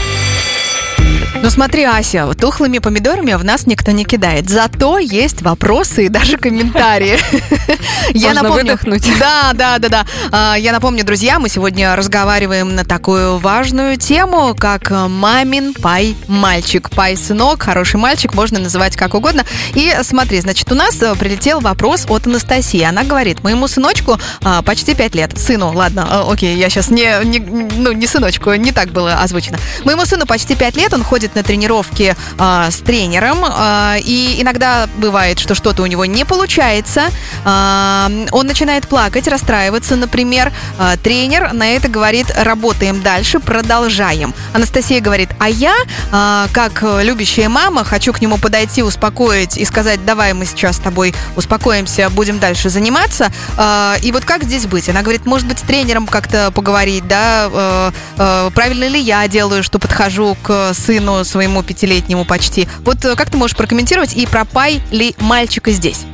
Ну 1.42 1.50
смотри, 1.50 1.82
Ася, 1.82 2.32
тухлыми 2.34 2.78
помидорами 2.78 3.32
в 3.32 3.42
нас 3.44 3.66
никто 3.66 3.90
не 3.90 4.04
кидает. 4.04 4.48
Зато 4.48 4.98
есть 4.98 5.42
вопросы 5.42 6.06
и 6.06 6.08
даже 6.08 6.36
комментарии. 6.36 7.18
Можно 8.14 8.50
выдохнуть. 8.52 9.18
Да, 9.18 9.50
да, 9.52 9.78
да, 9.78 9.88
да. 9.88 10.06
А, 10.30 10.54
Я 10.54 10.70
напомню, 10.70 11.04
друзья, 11.04 11.40
мы 11.40 11.48
сегодня 11.48 11.96
разговариваем 11.96 12.76
на 12.76 12.84
такую 12.84 13.38
важную 13.38 13.96
тему, 13.96 14.54
как 14.56 14.92
э, 14.92 15.08
мамин 15.08 15.74
пай-мальчик. 15.74 16.90
Пай-сынок, 16.90 17.60
хороший 17.60 17.96
мальчик, 17.96 18.34
можно 18.34 18.60
называть 18.60 18.94
как 18.94 19.14
угодно. 19.14 19.44
И 19.74 19.92
смотри, 20.02 20.40
значит, 20.40 20.70
у 20.70 20.76
нас 20.76 21.02
э, 21.02 21.12
прилетел 21.16 21.58
вопрос 21.58 22.06
от 22.08 22.24
Анастасии. 22.28 22.82
Она 22.82 23.02
говорит, 23.02 23.42
моему 23.42 23.66
сыночку 23.66 24.16
а, 24.44 24.62
почти 24.62 24.94
5 24.94 25.14
лет. 25.16 25.36
Сыну, 25.36 25.72
ладно, 25.74 26.06
э, 26.08 26.32
окей, 26.32 26.56
я 26.56 26.70
сейчас 26.70 26.88
не, 26.90 27.12
не- 27.24 27.40
ну, 27.40 27.90
не 27.90 28.06
сыночку, 28.06 28.52
не 28.54 28.70
так 28.70 28.90
было 28.90 29.14
озвучено. 29.14 29.58
Моему 29.84 30.04
сыну 30.06 30.24
почти 30.24 30.54
5 30.54 30.76
лет, 30.76 30.94
он 30.94 31.02
ходит 31.02 31.31
на 31.34 31.42
тренировки 31.42 32.16
а, 32.38 32.70
с 32.70 32.78
тренером, 32.78 33.38
а, 33.44 33.96
и 33.98 34.40
иногда 34.40 34.88
бывает, 34.96 35.38
что 35.38 35.54
что-то 35.54 35.82
у 35.82 35.86
него 35.86 36.04
не 36.04 36.24
получается, 36.24 37.10
А, 37.44 38.10
он 38.30 38.46
начинает 38.46 38.86
плакать, 38.88 39.26
расстраиваться, 39.26 39.96
например. 39.96 40.52
А, 40.78 40.96
тренер 40.96 41.52
на 41.52 41.74
это 41.74 41.88
говорит, 41.88 42.32
работаем 42.36 43.02
дальше, 43.02 43.40
продолжаем. 43.40 44.32
Анастасия 44.52 45.00
говорит, 45.00 45.30
а 45.38 45.48
я, 45.48 45.74
а, 46.12 46.46
как 46.52 46.82
любящая 47.02 47.48
мама, 47.48 47.84
хочу 47.84 48.12
к 48.12 48.20
нему 48.20 48.38
подойти, 48.38 48.82
успокоить 48.82 49.56
и 49.56 49.64
сказать, 49.64 50.04
давай 50.04 50.32
мы 50.34 50.46
сейчас 50.46 50.76
с 50.76 50.78
тобой 50.78 51.14
успокоимся, 51.36 52.10
будем 52.10 52.38
дальше 52.38 52.70
заниматься. 52.70 53.32
А, 53.56 53.96
и 54.02 54.12
вот 54.12 54.24
как 54.24 54.44
здесь 54.44 54.66
быть? 54.66 54.88
Она 54.88 55.02
говорит, 55.02 55.26
может 55.26 55.46
быть, 55.48 55.58
с 55.58 55.62
тренером 55.62 56.06
как-то 56.06 56.50
поговорить, 56.52 57.06
да, 57.08 57.48
э, 57.52 57.90
э, 58.18 58.50
правильно 58.54 58.86
ли 58.86 59.00
я 59.00 59.26
делаю, 59.28 59.62
что 59.62 59.78
подхожу 59.78 60.36
к 60.42 60.74
сыну 60.74 61.21
своему 61.24 61.62
пятилетнему 61.62 62.24
почти. 62.24 62.68
Вот 62.84 63.04
э, 63.04 63.14
как 63.16 63.30
ты 63.30 63.36
можешь 63.36 63.56
прокомментировать 63.56 64.14
и 64.14 64.26
пропай 64.26 64.80
ли 64.90 65.14
мальчика 65.18 65.70
здесь? 65.72 66.04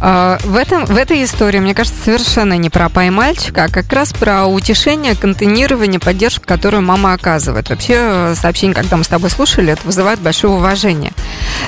А, 0.00 0.38
В, 0.44 0.56
этом, 0.56 0.84
в 0.84 0.96
этой 0.96 1.24
истории, 1.24 1.60
мне 1.60 1.74
кажется, 1.74 1.98
совершенно 2.04 2.54
не 2.54 2.68
про 2.70 2.88
пай 2.88 3.10
мальчика, 3.10 3.64
а 3.64 3.68
как 3.68 3.90
раз 3.92 4.12
про 4.12 4.46
утешение, 4.46 5.14
контейнирование, 5.14 5.98
поддержку, 6.00 6.44
которую 6.46 6.82
мама 6.82 7.12
оказывает. 7.14 7.70
Вообще, 7.70 7.94
э, 7.96 8.34
сообщение, 8.40 8.74
когда 8.74 8.96
мы 8.96 9.04
с 9.04 9.08
тобой 9.08 9.30
слушали, 9.30 9.72
это 9.72 9.82
вызывает 9.84 10.20
большое 10.20 10.52
уважение. 10.52 11.12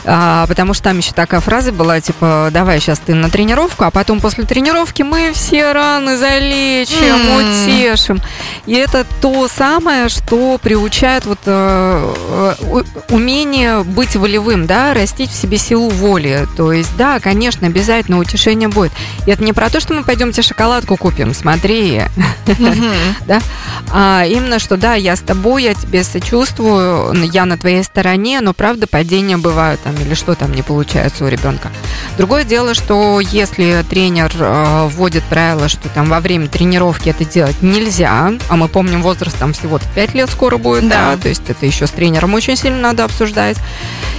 А, 0.04 0.47
потому 0.47 0.75
что 0.75 0.85
там 0.85 0.99
еще 0.99 1.12
такая 1.12 1.40
фраза 1.40 1.73
была, 1.73 2.00
типа, 2.00 2.50
давай 2.52 2.80
сейчас 2.80 2.99
ты 2.99 3.14
на 3.14 3.30
тренировку, 3.30 3.85
а 3.85 3.90
потом 3.90 4.21
после 4.21 4.45
тренировки 4.45 5.02
мы 5.02 5.33
все 5.33 5.73
раны 5.73 6.16
залечим, 6.16 7.30
М. 7.30 7.64
утешим. 7.66 8.21
И 8.66 8.75
это 8.75 9.06
то 9.21 9.49
самое, 9.49 10.09
что 10.09 10.59
приучает 10.59 11.25
вот 11.26 11.38
э, 11.47 12.14
э, 12.61 12.83
умение 13.11 13.83
быть 13.83 14.16
волевым, 14.16 14.66
да, 14.66 14.92
растить 14.95 15.30
в 15.30 15.35
себе 15.37 15.56
силу 15.56 15.88
воли. 15.88 16.47
То 16.56 16.73
есть, 16.73 16.97
да, 16.97 17.18
конечно, 17.21 17.66
обязательно 17.66 18.15
утешение 18.18 18.68
будет. 18.68 18.92
И 19.26 19.30
это 19.30 19.42
не 19.42 19.52
про 19.52 19.70
то, 19.70 19.80
что 19.80 19.94
мы 19.94 20.04
пойдем 20.04 20.32
тебе 20.32 20.42
шоколадку 20.42 20.96
купим, 20.96 21.35
смотри, 21.35 22.02
да, 23.26 23.40
а 23.92 24.25
именно, 24.26 24.58
что 24.58 24.76
да, 24.76 24.94
я 24.94 25.16
с 25.16 25.20
тобой, 25.20 25.64
я 25.64 25.75
тебе 25.75 26.04
сочувствую, 26.04 27.14
я 27.32 27.44
на 27.44 27.56
твоей 27.56 27.82
стороне, 27.82 28.40
но 28.40 28.52
правда 28.52 28.87
падения 28.87 29.37
бывают 29.37 29.80
там 29.82 29.94
или 29.96 30.14
что 30.14 30.35
там 30.35 30.52
не 30.52 30.62
получается 30.62 31.25
у 31.25 31.28
ребенка. 31.28 31.70
Другое 32.18 32.44
дело, 32.44 32.75
что 32.75 33.20
если 33.20 33.85
тренер 33.88 34.32
э, 34.38 34.88
вводит 34.92 35.25
правило, 35.25 35.68
что 35.68 35.88
там 35.88 36.08
во 36.08 36.20
время 36.20 36.49
тренировки 36.49 37.08
это 37.08 37.25
делать 37.25 37.62
нельзя, 37.62 38.32
а 38.49 38.56
мы 38.56 38.68
помним 38.68 39.02
возраст 39.02 39.37
там 39.38 39.52
всего 39.52 39.80
5 39.94 40.14
лет 40.14 40.30
скоро 40.30 40.56
будет, 40.56 40.88
Да. 40.88 41.12
да, 41.14 41.23
то 41.23 41.28
есть 41.28 41.42
это 41.49 41.66
еще 41.66 41.87
с 41.87 41.90
тренером 41.90 42.35
очень 42.35 42.56
сильно 42.56 42.78
надо 42.78 43.04
обсуждать. 43.04 43.56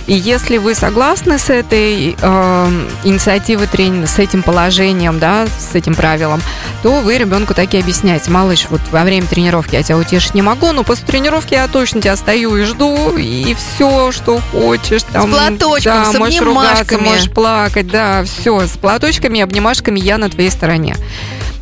И 0.08 0.13
если 0.13 0.58
вы 0.58 0.74
согласны 0.74 1.38
с 1.38 1.50
этой 1.50 2.16
э, 2.20 2.88
инициативой 3.04 3.68
тренера, 3.68 3.87
с 4.06 4.20
этим 4.20 4.44
положением, 4.44 5.20
да, 5.20 5.48
с 5.48 5.75
этим 5.75 5.96
правилом, 5.96 6.41
то 6.84 7.01
вы 7.01 7.17
ребенку 7.17 7.53
так 7.53 7.74
и 7.74 7.79
объясняете. 7.79 8.32
Малыш, 8.32 8.67
вот 8.70 8.82
во 8.91 9.03
время 9.03 9.27
тренировки 9.27 9.75
я 9.75 9.84
тебя 9.84 9.98
утешить 9.98 10.34
не 10.34 10.41
могу, 10.41 10.72
но 10.72 10.84
после 10.84 11.06
тренировки 11.06 11.53
я 11.53 11.67
точно 11.67 12.01
тебя 12.01 12.15
стою 12.15 12.56
и 12.56 12.63
жду, 12.63 13.17
и 13.17 13.56
все, 13.56 14.12
что 14.12 14.39
хочешь. 14.51 15.03
Там, 15.03 15.32
платочком, 15.32 16.03
да, 16.03 16.12
с 16.12 16.17
можешь 16.17 16.39
ругаться, 16.41 16.82
обнимашками. 16.82 17.01
можешь 17.01 17.32
плакать, 17.32 17.88
да, 17.88 18.24
все. 18.24 18.67
С 18.67 18.72
платочками 18.72 19.39
и 19.39 19.41
обнимашками 19.41 20.00
я 20.00 20.17
на 20.17 20.29
твоей 20.29 20.51
стороне. 20.51 20.96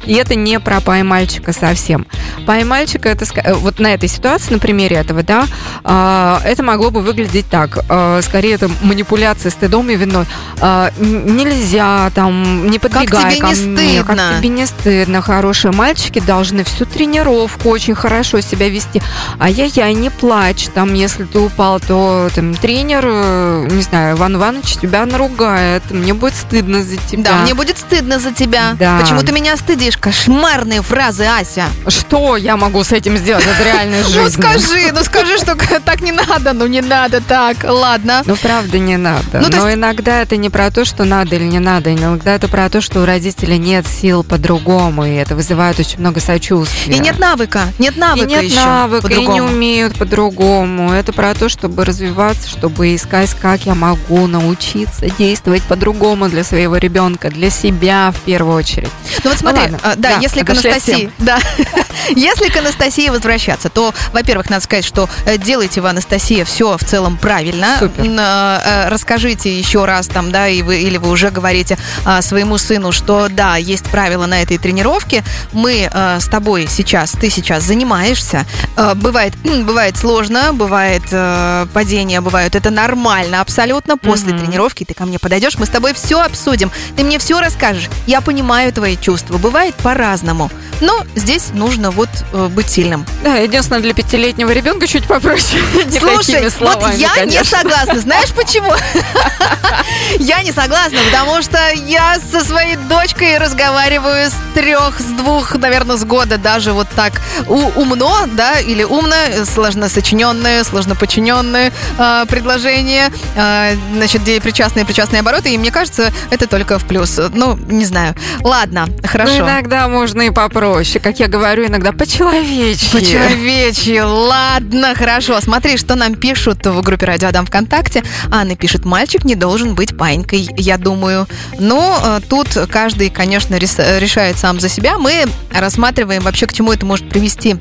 И 0.06 0.14
это 0.14 0.36
не 0.36 0.60
про 0.60 0.82
пай 0.82 1.04
мальчика 1.04 1.54
совсем. 1.54 2.06
Пай 2.46 2.64
мальчика, 2.64 3.10
это 3.10 3.26
э, 3.44 3.54
вот 3.54 3.80
на 3.80 3.94
этой 3.94 4.10
ситуации, 4.10 4.54
на 4.54 4.60
примере 4.60 4.98
этого, 4.98 5.24
да, 5.24 5.46
а, 5.84 6.42
это 6.44 6.64
могло 6.64 6.92
бы 6.92 7.02
выглядеть 7.02 7.48
так. 7.50 7.80
А, 7.90 8.22
Скорее, 8.22 8.54
это 8.54 8.70
манипуляция 8.82 9.50
стыдом 9.50 9.90
и 9.90 9.96
виной. 9.96 10.26
А, 10.60 10.92
Нельзя 11.00 12.12
там, 12.14 12.70
не 12.70 12.80
подбегай 12.80 13.32
тебе 13.32 13.42
ко 13.42 13.48
не 13.48 13.66
мне. 13.66 14.02
стыдно? 14.04 14.16
Как 14.16 14.38
тебе 14.40 14.50
не 14.50 14.66
стыдно. 14.66 15.22
Хорошие 15.22 15.72
мальчики 15.72 16.20
должны 16.20 16.64
всю 16.64 16.86
тренировку 16.86 17.70
очень 17.70 17.96
хорошо 17.96 18.42
себя 18.42 18.70
вести. 18.70 19.02
Ай-яй-яй, 19.40 19.94
не 19.94 20.10
плачь. 20.10 20.68
Там, 20.74 20.94
если 20.94 21.24
ты 21.24 21.40
упал, 21.40 21.80
то 21.80 22.30
там 22.34 22.56
тренер, 22.56 23.04
э, 23.06 23.68
не 23.70 23.82
знаю, 23.82 24.18
Иван 24.18 24.36
Иванович 24.36 24.78
тебя 24.78 25.06
наругает. 25.06 25.84
Мне 25.92 26.14
будет 26.14 26.36
стыдно 26.36 26.84
за 26.84 26.98
тебя. 26.98 27.24
Да, 27.24 27.42
мне 27.42 27.54
будет 27.54 27.78
стыдно 27.78 28.20
за 28.20 28.32
тебя. 28.32 28.76
Да. 28.80 29.00
Почему 29.00 29.22
ты 29.22 29.32
меня 29.32 29.58
стыдишь? 29.58 29.95
Кошмарные 30.00 30.82
фразы, 30.82 31.26
Ася. 31.26 31.66
Что 31.88 32.38
я 32.38 32.58
могу 32.58 32.84
с 32.84 32.92
этим 32.92 33.18
сделать? 33.18 33.46
Это 33.46 33.64
реальная 33.64 34.04
жизнь. 34.04 34.20
Ну 34.22 34.30
скажи, 34.30 34.92
ну 34.94 35.04
скажи, 35.04 35.38
что 35.38 35.56
так 35.80 36.02
не 36.02 36.12
надо, 36.12 36.54
ну 36.54 36.68
не 36.68 36.82
надо 36.82 37.22
так. 37.22 37.58
Ладно. 37.64 38.22
Ну, 38.26 38.36
правда, 38.36 38.78
не 38.80 38.98
надо. 38.98 39.24
Ну, 39.42 39.48
Но 39.50 39.66
есть- 39.68 39.78
иногда 39.78 40.22
это 40.22 40.38
не 40.38 40.50
про 40.50 40.70
то, 40.72 40.86
что 40.86 41.04
надо 41.06 41.36
или 41.36 41.44
не 41.46 41.60
надо. 41.60 41.94
Иногда 41.94 42.34
это 42.36 42.48
про 42.48 42.70
то, 42.70 42.82
что 42.82 43.02
у 43.02 43.06
родителей 43.06 43.58
нет 43.58 43.86
сил 43.88 44.24
по-другому, 44.24 45.06
и 45.06 45.14
это 45.16 45.36
вызывает 45.36 45.80
очень 45.80 46.00
много 46.00 46.20
сочувствия. 46.20 46.96
И 46.96 47.00
нет 47.00 47.20
навыка, 47.20 47.62
нет 47.80 47.98
И 47.98 48.00
навыка 48.00 48.26
нет 48.26 48.44
еще 48.44 48.56
навыка, 48.56 49.08
и 49.08 49.26
не 49.28 49.42
умеют 49.42 49.98
по-другому. 49.98 50.92
Это 50.92 51.14
про 51.14 51.34
то, 51.34 51.50
чтобы 51.50 51.86
развиваться, 51.86 52.48
чтобы 52.50 52.96
искать, 52.96 53.34
как 53.42 53.66
я 53.66 53.76
могу 53.76 54.28
научиться 54.28 55.08
действовать 55.18 55.64
по-другому 55.64 56.30
для 56.30 56.44
своего 56.44 56.78
ребенка, 56.78 57.30
для 57.30 57.50
себя 57.50 58.12
в 58.16 58.20
первую 58.22 58.56
очередь. 58.56 58.90
Ну 59.24 59.30
вот 59.32 59.40
смотри, 59.40 59.62
ладно. 59.62 59.80
А, 59.92 59.96
да, 59.96 60.16
Да, 60.16 60.18
если 60.20 60.42
к 60.44 60.50
Анастасии, 60.50 61.12
да, 61.20 61.40
если 62.16 62.50
к 62.50 62.58
Анастасии 62.58 63.10
возвращаться, 63.10 63.70
то, 63.70 63.94
во-первых, 64.14 64.50
надо 64.50 64.64
сказать, 64.64 64.86
что 64.86 65.10
э, 65.26 65.38
делайте 65.38 65.82
вы, 65.82 65.90
Анастасия, 65.90 66.46
все 66.46 66.78
в 66.78 66.84
целом 66.84 67.18
правильно. 67.18 67.78
Супер. 67.80 68.04
Н- 68.06 68.20
э, 68.20 68.90
Расскажите 68.90 69.58
еще 69.58 69.86
раз 69.86 70.08
там, 70.08 70.32
да, 70.32 70.48
и 70.48 70.62
вы, 70.62 70.80
или 70.82 70.98
вы 70.98 71.10
уже 71.10 71.30
говорите 71.30 71.78
а, 72.06 72.22
своему 72.22 72.58
сыну, 72.58 72.92
что 72.92 73.28
да, 73.30 73.58
есть 73.58 73.86
правила 73.86 74.26
на 74.26 74.42
этой 74.42 74.58
тренировке. 74.58 75.24
Мы 75.54 75.90
э, 75.92 76.20
с 76.20 76.26
тобой 76.26 76.68
сейчас, 76.70 77.12
ты 77.12 77.30
сейчас 77.30 77.64
занимаешься. 77.64 78.46
Э, 78.78 78.94
бывает, 78.96 79.34
бывает 79.44 79.98
сложно, 79.98 80.54
бывает 80.54 81.04
э, 81.12 81.68
падение, 81.74 82.22
бывают. 82.22 82.56
Это 82.56 82.70
нормально 82.72 83.42
абсолютно. 83.42 83.98
После 83.98 84.34
Мгм. 84.34 84.40
тренировки 84.46 84.84
ты 84.84 84.94
ко 84.94 85.06
мне 85.06 85.20
подойдешь, 85.20 85.58
мы 85.58 85.66
с 85.66 85.70
тобой 85.70 85.94
все 85.94 86.22
обсудим. 86.22 86.72
Ты 86.96 87.04
мне 87.04 87.20
все 87.20 87.40
расскажешь. 87.40 87.90
Я 88.08 88.22
понимаю 88.22 88.72
твои 88.74 88.98
чувства. 88.98 89.38
Бывает 89.38 89.75
по-разному. 89.84 90.50
Но 90.82 91.04
здесь 91.16 91.52
нужно 91.54 91.90
вот 91.92 92.10
э, 92.34 92.48
быть 92.48 92.70
сильным. 92.70 93.06
Да, 93.24 93.36
единственное, 93.38 93.82
для 93.82 93.94
пятилетнего 93.94 94.52
ребенка 94.52 94.88
чуть 94.88 95.06
попроще. 95.06 95.62
Не 95.86 96.00
Слушай, 96.00 96.18
такими 96.18 96.44
вот 96.44 96.54
словами, 96.54 96.96
я 96.98 97.10
не 97.10 97.16
конечно. 97.16 97.60
согласна. 97.60 98.00
Знаешь 98.00 98.32
почему? 98.34 98.74
Я 100.20 100.44
не 100.44 100.52
согласна, 100.52 100.98
потому 101.10 101.42
что 101.42 101.58
я 101.86 102.18
со 102.32 102.44
своей 102.44 102.76
дочкой 102.76 103.38
разговариваю 103.38 104.30
с 104.30 104.34
трех, 104.54 105.00
с 105.00 105.06
двух, 105.06 105.56
наверное, 105.56 105.98
с 105.98 106.04
года 106.04 106.38
даже 106.38 106.74
вот 106.74 106.88
так 106.96 107.22
умно, 107.48 108.26
да, 108.34 108.60
или 108.60 108.84
умно, 108.84 109.16
сложно 109.46 109.90
сочиненное, 109.90 110.64
сложно 110.64 110.96
подчиненное 110.96 111.72
э, 111.98 112.26
предложение, 112.28 113.12
э, 113.36 113.76
значит, 113.94 114.22
где 114.24 114.40
причастные 114.42 114.86
причастные 114.86 115.20
обороты, 115.22 115.54
и 115.54 115.58
мне 115.58 115.72
кажется, 115.72 116.12
это 116.30 116.48
только 116.48 116.80
в 116.80 116.86
плюс. 116.86 117.20
Ну, 117.34 117.56
не 117.56 117.86
знаю. 117.86 118.16
Ладно, 118.42 118.86
Ну, 118.88 119.08
хорошо. 119.08 119.34
Иногда 119.56 119.88
можно 119.88 120.24
и 120.24 120.32
попроще. 120.32 121.00
Как 121.00 121.20
я 121.20 121.28
говорю, 121.30 121.68
иногда 121.68 121.94
по-человечьи. 121.94 122.92
По-человечьи. 122.92 124.00
Ладно, 124.00 124.94
хорошо. 124.96 125.40
Смотри, 125.40 125.78
что 125.78 125.96
нам 125.96 126.16
пишут 126.16 126.66
в 126.66 126.82
группе 126.82 127.06
Радио 127.06 127.30
Адам 127.30 127.46
ВКонтакте. 127.46 128.04
Анна 128.30 128.58
пишет, 128.58 128.84
мальчик 128.84 129.24
не 129.24 129.36
должен 129.36 129.74
быть 129.74 129.98
панькой, 129.98 130.50
я 130.58 130.78
думаю. 130.78 131.26
Но 131.58 131.98
э, 132.04 132.20
тут 132.28 132.50
каждый, 132.70 133.10
конечно, 133.10 133.56
решает 133.56 134.38
сам 134.38 134.60
за 134.60 134.68
себя. 134.68 134.98
Мы 134.98 135.26
рассматриваем 135.54 136.22
вообще, 136.22 136.48
к 136.48 136.54
чему 136.54 136.74
это 136.74 136.86
может 136.86 137.08
привести. 137.08 137.56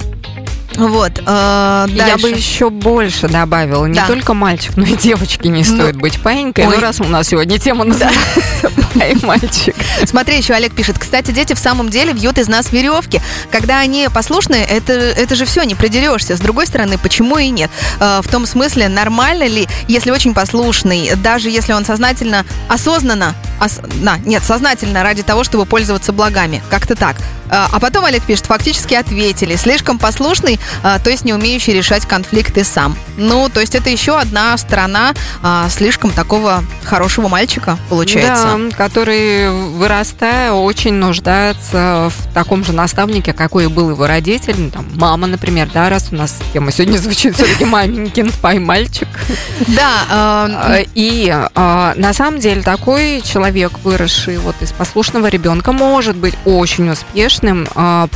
Вот. 0.77 1.13
э, 1.25 1.87
Я 1.91 2.17
бы 2.19 2.31
еще 2.31 2.71
больше 2.71 3.29
добавила. 3.29 3.87
Не 3.87 3.95
Да. 4.01 4.07
только 4.07 4.35
мальчик, 4.35 4.77
но 4.77 4.85
и 4.85 4.97
девочке 4.97 5.49
не 5.49 5.63
Ну, 5.63 5.75
стоит 5.77 5.97
быть 5.97 6.21
паинькой. 6.21 6.67
ой. 6.67 6.75
Ну, 6.77 6.81
раз 6.83 7.01
у 7.01 7.05
нас 7.05 7.29
сегодня 7.29 7.59
тема 7.59 7.85
называется 7.85 8.71
«Пай 8.95 9.15
мальчик». 9.23 9.75
Смотри, 10.07 10.39
еще 10.39 10.55
Олег 10.55 10.75
пишет. 10.75 10.99
Кстати, 10.99 11.31
дети 11.31 11.53
в 11.55 11.59
самом 11.59 11.89
деле 11.91 12.13
вьют 12.13 12.39
из 12.39 12.49
нас 12.49 12.73
веревки. 12.73 13.21
Когда 13.51 13.79
они 13.79 14.09
послушные, 14.13 14.65
это, 14.65 14.93
это 14.93 15.35
же 15.37 15.45
все, 15.45 15.63
не 15.65 15.75
придерешься. 15.75 16.37
С 16.37 16.41
другой 16.41 16.67
стороны, 16.67 16.99
почему 16.99 17.39
и 17.39 17.49
нет? 17.51 17.71
Э, 18.01 18.21
в 18.23 18.29
том 18.29 18.47
смысле, 18.47 18.89
нормально 18.89 19.47
ли, 19.47 19.69
если 19.89 20.11
очень 20.11 20.35
послушный, 20.35 21.13
даже 21.17 21.51
если 21.51 21.73
он 21.73 21.85
сознательно, 21.85 22.45
осознанно, 22.69 23.35
ос- 23.61 23.81
на, 24.01 24.19
нет, 24.19 24.43
сознательно 24.43 25.03
ради 25.03 25.23
того, 25.23 25.45
чтобы 25.45 25.67
пользоваться 25.67 26.13
благами. 26.13 26.63
Как-то 26.71 26.95
так. 26.97 27.17
Э, 27.51 27.67
а 27.71 27.79
потом 27.81 28.05
Олег 28.05 28.23
пишет, 28.25 28.47
фактически 28.47 28.95
ответили. 28.95 29.57
Слишком 29.57 29.99
послушный, 29.99 30.59
то 30.83 31.11
есть 31.11 31.25
не 31.25 31.33
умеющий 31.33 31.73
решать 31.73 32.07
конфликты 32.07 32.65
сам. 32.65 32.97
Ну, 33.17 33.49
то 33.49 33.61
есть 33.61 33.75
это 33.75 33.91
еще 33.91 34.19
одна 34.19 34.57
сторона 34.59 35.15
э, 35.43 35.67
слишком 35.71 36.11
такого 36.11 36.65
хорошего 36.85 37.29
мальчика, 37.29 37.79
получается. 37.89 38.59
Да, 38.71 38.77
который, 38.77 39.51
вырастая, 39.51 40.53
очень 40.53 40.95
нуждается 40.95 42.11
в 42.11 42.33
таком 42.35 42.65
же 42.65 42.73
наставнике, 42.73 43.33
какой 43.33 43.65
и 43.65 43.67
был 43.69 43.91
его 43.91 44.07
родитель. 44.07 44.55
Ну, 44.59 44.71
Там, 44.71 44.87
мама, 44.95 45.27
например, 45.27 45.69
да, 45.73 45.89
раз 45.89 46.09
у 46.11 46.17
нас 46.17 46.37
тема 46.53 46.73
сегодня 46.73 46.99
звучит 46.99 47.35
все-таки 47.35 47.65
маменькин 47.65 48.31
пай 48.43 48.59
мальчик. 48.59 49.09
Да, 49.69 50.05
Э, 50.11 50.85
И 50.95 51.35
на 51.55 52.13
самом 52.13 52.41
деле 52.41 52.63
такой 52.63 53.23
человек, 53.25 53.73
выросший 53.83 54.39
вот 54.39 54.57
из 54.61 54.73
послушного 54.73 55.29
ребенка, 55.29 55.73
может 55.73 56.17
быть 56.17 56.35
очень 56.45 56.91
успешным 56.91 57.67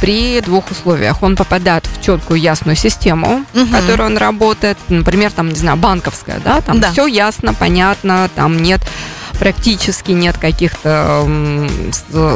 при 0.01 0.41
двух 0.41 0.71
условиях. 0.71 1.23
Он 1.23 1.37
попадает 1.37 1.87
в 1.87 2.03
четкую 2.03 2.38
ясную 2.39 2.77
систему, 2.77 3.45
Мгм. 3.53 3.67
в 3.67 3.71
которой 3.73 4.07
он 4.07 4.17
работает, 4.17 4.79
например, 4.89 5.33
там, 5.33 5.49
не 5.51 5.57
знаю, 5.57 5.77
банковская, 5.77 6.41
да, 6.45 6.61
там 6.61 6.81
Да. 6.81 6.91
все 6.93 7.07
ясно, 7.07 7.55
понятно, 7.55 8.29
там 8.35 8.61
нет 8.63 8.81
практически 9.39 10.11
нет 10.11 10.37
каких-то 10.37 11.25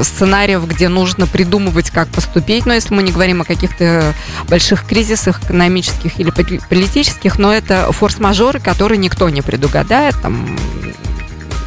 сценариев, 0.04 0.64
где 0.68 0.88
нужно 0.88 1.26
придумывать, 1.26 1.90
как 1.90 2.06
поступить. 2.08 2.64
Но 2.64 2.74
если 2.74 2.94
мы 2.94 3.02
не 3.02 3.10
говорим 3.10 3.40
о 3.40 3.44
каких-то 3.44 4.14
больших 4.48 4.86
кризисах 4.86 5.42
экономических 5.42 6.20
или 6.20 6.30
поли- 6.30 6.60
политических, 6.68 7.40
но 7.40 7.52
это 7.52 7.90
форс-мажоры, 7.90 8.60
которые 8.60 8.98
никто 8.98 9.28
не 9.30 9.42
предугадает, 9.42 10.14
там, 10.22 10.56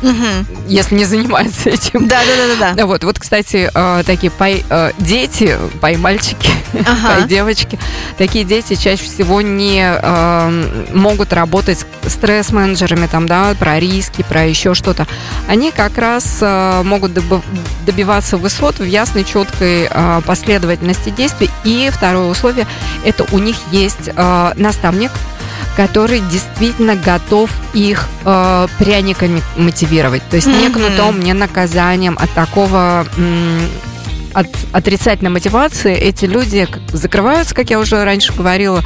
мгм. 0.05 0.47
если 0.67 0.95
не 0.95 1.05
занимается 1.05 1.69
этим. 1.69 2.07
да, 2.07 2.19
да, 2.19 2.55
да, 2.59 2.73
да, 2.75 2.85
Вот, 2.85 3.03
вот, 3.03 3.19
кстати, 3.19 3.69
э, 3.73 4.03
такие 4.05 4.31
пай, 4.31 4.63
э, 4.69 4.91
дети, 4.99 5.57
пай-мальчики, 5.81 6.51
Ага. 6.85 7.15
пай-девочки, 7.15 7.79
такие 8.17 8.45
дети 8.45 8.75
чаще 8.75 9.03
всего 9.03 9.41
не 9.41 9.81
э, 9.83 10.87
могут 10.93 11.33
работать 11.33 11.85
стресс-менеджерами, 12.05 13.07
там, 13.07 13.27
да, 13.27 13.55
про 13.59 13.79
риски, 13.79 14.23
про 14.27 14.45
еще 14.45 14.73
что-то. 14.73 15.07
Они 15.47 15.71
как 15.71 15.97
раз 15.97 16.37
э, 16.41 16.81
могут 16.83 17.11
добиваться 17.85 18.37
высот 18.37 18.79
в 18.79 18.83
ясной, 18.85 19.23
четкой 19.23 19.89
последовательности 20.25 21.09
действий. 21.09 21.49
И 21.63 21.89
второе 21.91 22.27
условие– 22.27 22.67
это 23.05 23.25
у 23.31 23.39
них 23.39 23.55
есть 23.71 24.09
наставник, 24.55 25.11
который 25.75 26.21
действительно 26.31 26.95
готов 26.95 27.49
их 27.73 28.07
э, 28.23 28.67
пряниками 28.79 29.41
мотивировать. 29.57 30.23
То 30.29 30.37
есть 30.37 30.47
не 30.47 30.69
Мгм. 30.69 30.73
кнутом, 30.73 31.19
не 31.19 31.33
наказанием, 31.33 32.17
от 32.19 32.31
такого 32.31 33.05
м, 33.17 33.61
от 34.33 34.47
отрицательной 34.73 35.31
мотивации 35.31 35.95
эти 35.95 36.25
люди 36.25 36.67
закрываются, 36.91 37.55
как 37.55 37.69
я 37.69 37.79
уже 37.79 38.03
раньше 38.03 38.33
говорила, 38.33 38.83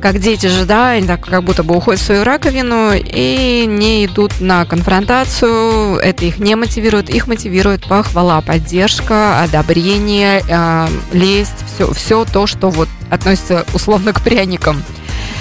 как 0.00 0.18
дети 0.18 0.46
же, 0.48 0.64
да, 0.66 0.90
они 0.90 1.06
так 1.06 1.24
как 1.24 1.42
будто 1.44 1.62
бы 1.62 1.74
уходят 1.76 2.00
в 2.00 2.04
свою 2.04 2.24
раковину 2.24 2.90
и 2.94 3.64
не 3.66 4.04
идут 4.04 4.40
на 4.40 4.64
конфронтацию, 4.66 5.96
это 5.96 6.24
их 6.26 6.38
не 6.38 6.56
мотивирует, 6.56 7.08
их 7.08 7.26
мотивирует 7.26 7.86
похвала, 7.86 8.40
поддержка, 8.40 9.42
одобрение, 9.42 10.42
э, 10.46 10.88
лесть, 11.12 11.54
все, 11.74 11.92
все 11.94 12.24
то, 12.24 12.46
что 12.46 12.68
вот 12.70 12.88
относится 13.10 13.64
условно 13.74 14.12
к 14.12 14.20
пряникам. 14.22 14.82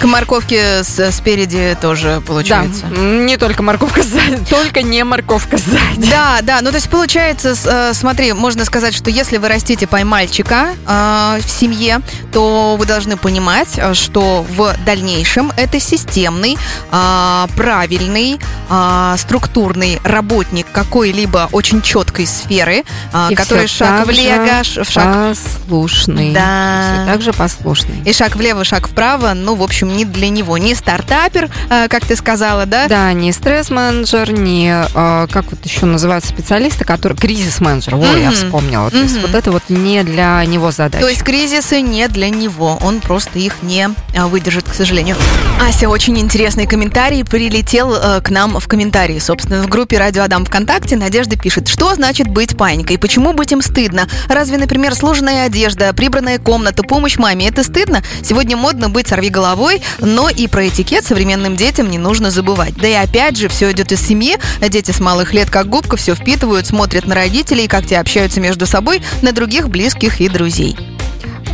К 0.03 0.05
морковке 0.05 0.83
с- 0.83 1.11
спереди 1.13 1.77
тоже 1.81 2.21
получается. 2.27 2.83
Да, 2.89 2.97
не 2.97 3.37
только 3.37 3.63
морковка 3.63 4.03
сзади, 4.03 4.37
только 4.49 4.81
не 4.81 5.01
морковка 5.05 5.55
сзади. 5.57 6.09
Да, 6.09 6.39
да, 6.41 6.59
ну 6.61 6.71
то 6.71 6.75
есть 6.75 6.89
получается, 6.89 7.55
с- 7.55 7.65
э, 7.65 7.93
смотри, 7.93 8.33
можно 8.33 8.65
сказать, 8.65 8.93
что 8.93 9.09
если 9.09 9.37
вы 9.37 9.47
растите 9.47 9.87
поймальчика 9.87 10.71
э, 10.85 11.39
в 11.41 11.49
семье, 11.49 12.01
то 12.33 12.75
вы 12.77 12.85
должны 12.85 13.15
понимать, 13.15 13.69
э, 13.77 13.93
что 13.93 14.45
в 14.49 14.75
дальнейшем 14.85 15.53
это 15.55 15.79
системный, 15.79 16.57
э, 16.91 17.47
правильный, 17.55 18.39
э, 18.69 19.15
структурный 19.17 20.01
работник 20.03 20.67
какой-либо 20.73 21.47
очень 21.53 21.81
четкой 21.81 22.27
сферы, 22.27 22.83
э, 23.13 23.27
И 23.31 23.35
который 23.35 23.67
всё 23.67 23.85
шаг 23.85 23.99
так 23.99 24.07
влево, 24.07 24.63
же 24.65 24.83
шаг 24.83 25.29
Послушный. 25.29 26.33
Да. 26.33 26.81
Все 27.05 27.05
так 27.11 27.21
же 27.21 27.31
послушный. 27.31 28.01
и 28.05 28.11
шаг 28.11 28.35
влево, 28.35 28.65
шаг 28.65 28.89
вправо, 28.89 29.33
ну, 29.33 29.55
в 29.55 29.63
общем, 29.63 29.92
не 29.95 30.05
для 30.05 30.29
него. 30.29 30.57
Не 30.57 30.75
стартапер, 30.75 31.49
э, 31.69 31.87
как 31.87 32.05
ты 32.05 32.15
сказала, 32.15 32.65
да? 32.65 32.87
Да, 32.87 33.13
не 33.13 33.31
стресс-менеджер, 33.31 34.31
не, 34.31 34.69
э, 34.93 35.27
как 35.31 35.45
вот 35.51 35.63
еще 35.65 35.85
называются 35.85 36.29
специалисты, 36.29 36.85
которые... 36.85 37.17
Кризис-менеджер, 37.17 37.95
ой, 37.95 38.21
я 38.21 38.27
Мгм. 38.29 38.35
вспомнила. 38.35 38.89
То 38.91 38.97
есть 38.97 39.21
вот 39.21 39.33
это 39.35 39.51
вот 39.51 39.63
не 39.69 40.03
для 40.03 40.43
него 40.45 40.71
задача. 40.71 41.03
То 41.03 41.09
есть 41.09 41.23
кризисы 41.23 41.81
не 41.81 42.07
для 42.07 42.29
него, 42.29 42.77
он 42.83 42.99
просто 42.99 43.39
их 43.39 43.55
не 43.61 43.89
а, 44.15 44.27
выдержит, 44.27 44.65
к 44.69 44.73
сожалению. 44.73 45.15
Ася, 45.61 45.89
очень 45.89 46.17
интересный 46.19 46.65
комментарий 46.67 47.23
прилетел 47.23 47.93
э, 47.95 48.21
к 48.21 48.29
нам 48.29 48.59
в 48.59 48.67
комментарии, 48.67 49.19
собственно, 49.19 49.61
в 49.63 49.67
группе 49.67 49.97
Радио 49.97 50.23
Адам 50.23 50.45
ВКонтакте. 50.45 50.95
Надежда 50.95 51.37
пишет, 51.37 51.67
что 51.67 51.93
значит 51.95 52.27
быть 52.27 52.57
паникой, 52.57 52.97
почему 52.97 53.33
быть 53.33 53.51
им 53.51 53.61
стыдно? 53.61 54.07
Разве, 54.27 54.57
например, 54.57 54.95
сложная 54.95 55.45
одежда, 55.45 55.93
прибранная 55.93 56.39
комната, 56.39 56.83
помощь 56.83 57.17
маме, 57.17 57.47
это 57.47 57.63
стыдно? 57.63 58.01
Сегодня 58.23 58.57
модно 58.57 58.89
быть 58.89 59.07
сорви 59.07 59.29
головой, 59.29 59.72
но 59.99 60.29
и 60.29 60.47
про 60.47 60.67
этикет 60.67 61.05
современным 61.05 61.55
детям 61.55 61.89
не 61.89 61.97
нужно 61.97 62.31
забывать. 62.31 62.75
Да 62.75 62.87
и 62.87 62.93
опять 62.93 63.37
же, 63.37 63.49
все 63.49 63.71
идет 63.71 63.91
из 63.91 64.01
семьи, 64.01 64.37
дети 64.59 64.91
с 64.91 64.99
малых 64.99 65.33
лет 65.33 65.49
как 65.49 65.69
губка 65.69 65.97
все 65.97 66.15
впитывают, 66.15 66.67
смотрят 66.67 67.05
на 67.05 67.15
родителей, 67.15 67.67
как 67.67 67.85
те 67.85 67.97
общаются 67.97 68.39
между 68.39 68.65
собой, 68.65 69.01
на 69.21 69.31
других 69.31 69.69
близких 69.69 70.21
и 70.21 70.29
друзей. 70.29 70.75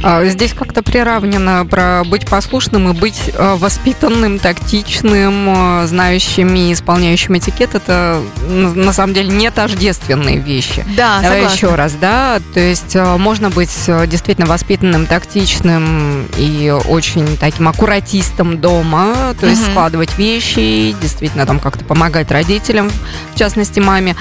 А, 0.02 0.24
Здесь 0.26 0.54
как-то 0.54 0.82
приравнено 0.82 1.66
про 1.66 2.04
быть 2.06 2.26
послушным 2.28 2.90
и 2.90 2.94
быть 2.94 3.32
э, 3.34 3.56
воспитанным, 3.58 4.40
тактичным, 4.40 5.82
э, 5.84 5.88
знающим 5.88 6.54
и 6.56 6.72
исполняющим 6.74 7.38
этикет. 7.38 7.76
Это 7.76 8.22
на 8.48 8.94
самом 8.94 9.14
деле 9.14 9.30
не 9.30 9.52
тождественные 9.52 10.38
вещи. 10.38 10.86
Да, 10.96 11.20
Давай 11.22 11.40
согласна. 11.42 11.56
еще 11.56 11.76
раз, 11.76 11.94
да, 11.94 12.40
то 12.54 12.60
есть 12.60 12.96
можно 12.96 13.50
быть 13.50 13.70
действительно 14.08 14.48
воспитанным, 14.48 15.06
тактичным 15.06 16.28
и 16.38 16.74
очень 16.88 17.38
таким 17.38 17.68
аккуратистом 17.68 18.60
дома, 18.60 19.36
то 19.40 19.48
есть 19.48 19.62
Мгм. 19.64 19.72
складывать 19.72 20.18
вещи, 20.18 20.96
действительно 21.02 21.46
там 21.46 21.60
как-то 21.60 21.84
помогать 21.84 22.32
родителям, 22.32 22.90
в 23.34 23.38
частности 23.38 23.80
маме, 23.80 24.16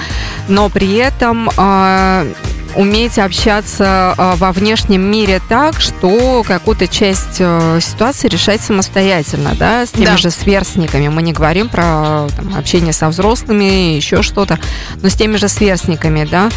но 0.47 0.69
при 0.69 0.95
этом 0.95 1.49
уметь 2.79 3.19
общаться 3.19 4.15
э, 4.17 4.33
во 4.37 4.53
внешнем 4.53 5.01
мире 5.01 5.41
так, 5.49 5.81
что 5.81 6.43
какую-то 6.47 6.87
часть 6.87 7.35
э, 7.39 7.79
ситуации 7.81 8.29
решать 8.29 8.61
самостоятельно, 8.61 9.53
да, 9.59 9.85
с 9.85 9.89
теми 9.91 10.05
Да. 10.05 10.17
же 10.17 10.31
сверстниками. 10.31 11.09
Мы 11.09 11.21
не 11.21 11.33
говорим 11.33 11.67
про 11.67 12.27
там, 12.37 12.55
общение 12.57 12.93
со 12.93 13.09
взрослыми, 13.09 13.95
еще 13.95 14.21
что-то, 14.21 14.59
но 15.01 15.09
с 15.09 15.15
теми 15.15 15.35
же 15.35 15.49
сверстниками, 15.49 16.23
да. 16.23 16.49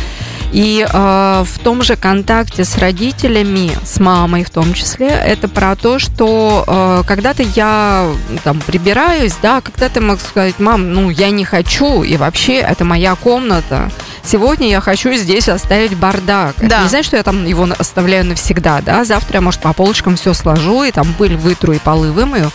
И 0.53 0.87
э, 0.89 1.45
в 1.45 1.59
том 1.59 1.83
же 1.83 1.97
контакте 1.97 2.65
с 2.65 2.79
родителями, 2.79 3.73
с 3.85 3.99
мамой 3.99 4.45
в 4.45 4.51
том 4.51 4.75
числе, 4.75 5.09
это 5.09 5.49
про 5.49 5.75
то, 5.75 5.99
что 5.99 6.65
э, 6.67 7.03
когда-то 7.05 7.43
я 7.43 8.07
там 8.45 8.61
прибираюсь, 8.61 9.35
да, 9.43 9.61
когда-то 9.61 10.01
мог 10.01 10.21
сказать, 10.21 10.61
мам, 10.61 10.93
ну 10.93 11.11
я 11.11 11.31
не 11.31 11.45
хочу, 11.45 12.05
и 12.05 12.17
вообще 12.17 12.59
это 12.59 12.85
моя 12.85 13.17
комната. 13.17 13.91
Сегодня 14.25 14.69
я 14.69 14.81
хочу 14.81 15.13
здесь 15.15 15.49
оставить 15.49 15.97
бардак. 15.97 16.55
Это 16.59 16.69
Да. 16.69 16.83
не 16.85 16.89
значит, 16.89 17.07
что 17.07 17.17
я 17.17 17.23
там 17.23 17.45
его 17.45 17.67
оставляю 17.77 18.25
навсегда, 18.25 18.81
да. 18.81 19.05
Завтра 19.05 19.35
я, 19.37 19.41
может, 19.41 19.61
по 19.61 19.73
полочкам 19.73 20.17
все 20.17 20.33
сложу, 20.33 20.85
и 20.85 20.93
там 20.93 21.13
пыль 21.15 21.37
вытру, 21.37 21.73
и 21.73 21.79
полы 21.79 22.13
вымою. 22.13 22.51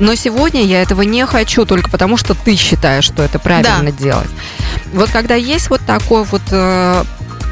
Но 0.00 0.14
сегодня 0.16 0.64
я 0.64 0.82
этого 0.82 1.02
не 1.02 1.24
хочу 1.26 1.64
только 1.64 1.90
потому, 1.90 2.16
что 2.16 2.34
ты 2.34 2.56
считаешь, 2.56 3.04
что 3.04 3.22
это 3.22 3.38
правильно 3.38 3.92
делать. 3.92 4.28
Вот 4.92 5.10
когда 5.10 5.34
есть 5.36 5.70
вот 5.70 5.80
такой 5.86 6.24
вот 6.24 6.42
э, 6.50 7.04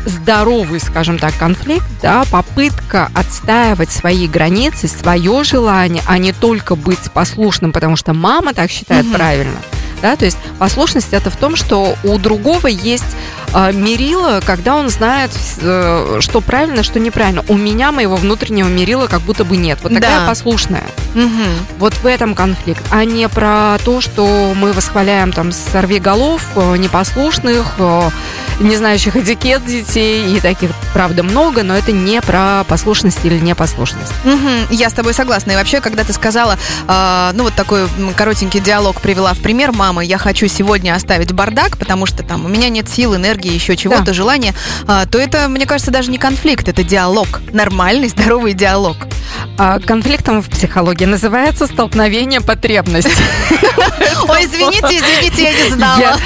здоровый, 0.04 0.80
скажем 0.80 1.18
так, 1.18 1.32
конфликт, 1.38 1.86
да, 2.02 2.24
попытка 2.30 3.08
отстаивать 3.14 3.92
свои 3.92 4.26
границы, 4.26 4.88
свое 4.88 5.44
желание, 5.44 6.02
а 6.06 6.18
не 6.18 6.32
только 6.32 6.74
быть 6.74 7.10
послушным, 7.12 7.72
потому 7.72 7.96
что 7.96 8.14
мама 8.14 8.52
так 8.52 8.70
считает 8.70 9.04
Мгм. 9.06 9.14
правильно. 9.14 9.56
Да, 10.02 10.16
то 10.16 10.24
есть 10.24 10.38
послушность 10.58 11.08
это 11.12 11.30
в 11.30 11.36
том, 11.36 11.56
что 11.56 11.96
у 12.04 12.18
другого 12.18 12.66
есть 12.68 13.04
э, 13.54 13.72
мерило, 13.72 14.40
когда 14.44 14.76
он 14.76 14.88
знает, 14.90 15.30
э, 15.60 16.16
что 16.20 16.40
правильно, 16.40 16.82
что 16.82 16.98
неправильно. 17.00 17.44
У 17.48 17.56
меня 17.56 17.92
моего 17.92 18.16
внутреннего 18.16 18.68
мерила 18.68 19.06
как 19.06 19.20
будто 19.22 19.44
бы 19.44 19.56
нет. 19.56 19.78
Вот 19.82 19.92
такая 19.94 20.20
Да. 20.20 20.26
послушная. 20.26 20.84
Мгм. 21.14 21.44
Вот 21.78 21.94
в 21.94 22.06
этом 22.06 22.34
конфликт, 22.34 22.82
а 22.90 23.04
не 23.04 23.28
про 23.28 23.76
то, 23.84 24.00
что 24.00 24.52
мы 24.54 24.72
восхваляем 24.72 25.32
там 25.32 25.50
сорвиголов, 25.52 26.42
э, 26.56 26.76
непослушных, 26.76 27.66
э, 27.78 28.10
не 28.60 28.76
знающих 28.76 29.16
этикет 29.16 29.64
детей, 29.66 30.36
и 30.36 30.40
таких, 30.40 30.70
правда, 30.92 31.22
много, 31.22 31.62
но 31.62 31.74
это 31.76 31.92
не 31.92 32.20
про 32.20 32.62
послушность 32.68 33.18
или 33.24 33.38
непослушность. 33.38 34.12
Мгм, 34.24 34.66
Я 34.70 34.88
с 34.90 34.92
тобой 34.92 35.14
согласна. 35.14 35.52
И 35.52 35.56
вообще, 35.56 35.80
когда 35.80 36.04
ты 36.04 36.12
сказала, 36.12 36.56
э, 36.86 37.30
ну 37.34 37.44
вот 37.44 37.54
такой 37.54 37.88
коротенький 38.16 38.60
диалог 38.60 39.00
привела 39.00 39.34
в 39.34 39.38
пример, 39.38 39.72
мама, 39.72 39.89
я 39.98 40.18
хочу 40.18 40.46
сегодня 40.46 40.94
оставить 40.94 41.32
бардак, 41.32 41.76
потому 41.76 42.06
что 42.06 42.22
там 42.22 42.44
у 42.44 42.48
меня 42.48 42.68
нет 42.68 42.88
сил, 42.88 43.16
энергии, 43.16 43.52
еще 43.52 43.76
чего-то, 43.76 44.04
Да. 44.04 44.12
желания, 44.12 44.54
а, 44.86 45.06
то 45.06 45.18
это, 45.18 45.48
мне 45.48 45.66
кажется, 45.66 45.90
даже 45.90 46.10
не 46.12 46.18
конфликт, 46.18 46.68
это 46.68 46.84
диалог, 46.84 47.40
нормальный, 47.52 48.08
здоровый 48.08 48.52
диалог. 48.52 48.96
А 49.58 49.78
конфликтом 49.80 50.42
в 50.42 50.48
психологии 50.48 51.04
называется 51.06 51.66
столкновение 51.66 52.40
потребностей. 52.40 53.10
Ой, 54.28 54.44
извините, 54.44 54.98
извините, 54.98 55.42
я 55.42 55.52
не 55.52 55.70
знала. 55.70 56.16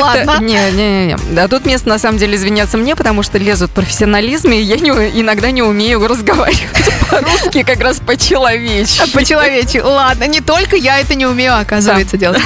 Ладно. 0.00 0.38
Не, 0.40 0.70
не, 0.72 1.06
не. 1.06 1.16
Да, 1.32 1.48
тут 1.48 1.66
место 1.66 1.88
на 1.88 1.98
самом 1.98 2.18
деле 2.18 2.36
извиняться 2.36 2.76
мне, 2.76 2.96
потому 2.96 3.22
что 3.22 3.38
лезут 3.38 3.70
профессионализмы, 3.70 4.56
и 4.56 4.62
я 4.62 4.76
иногда 4.76 5.50
не 5.50 5.62
умею 5.62 6.06
разговаривать 6.06 6.66
по-русски 7.10 7.62
как 7.62 7.80
раз 7.80 7.98
по-человечески. 7.98 9.10
По-человечески. 9.10 9.78
Ладно, 9.78 10.24
не 10.24 10.40
только 10.40 10.76
я 10.76 11.00
это 11.00 11.14
не 11.14 11.26
умею, 11.26 11.58
оказывается, 11.58 12.16
делать. 12.16 12.42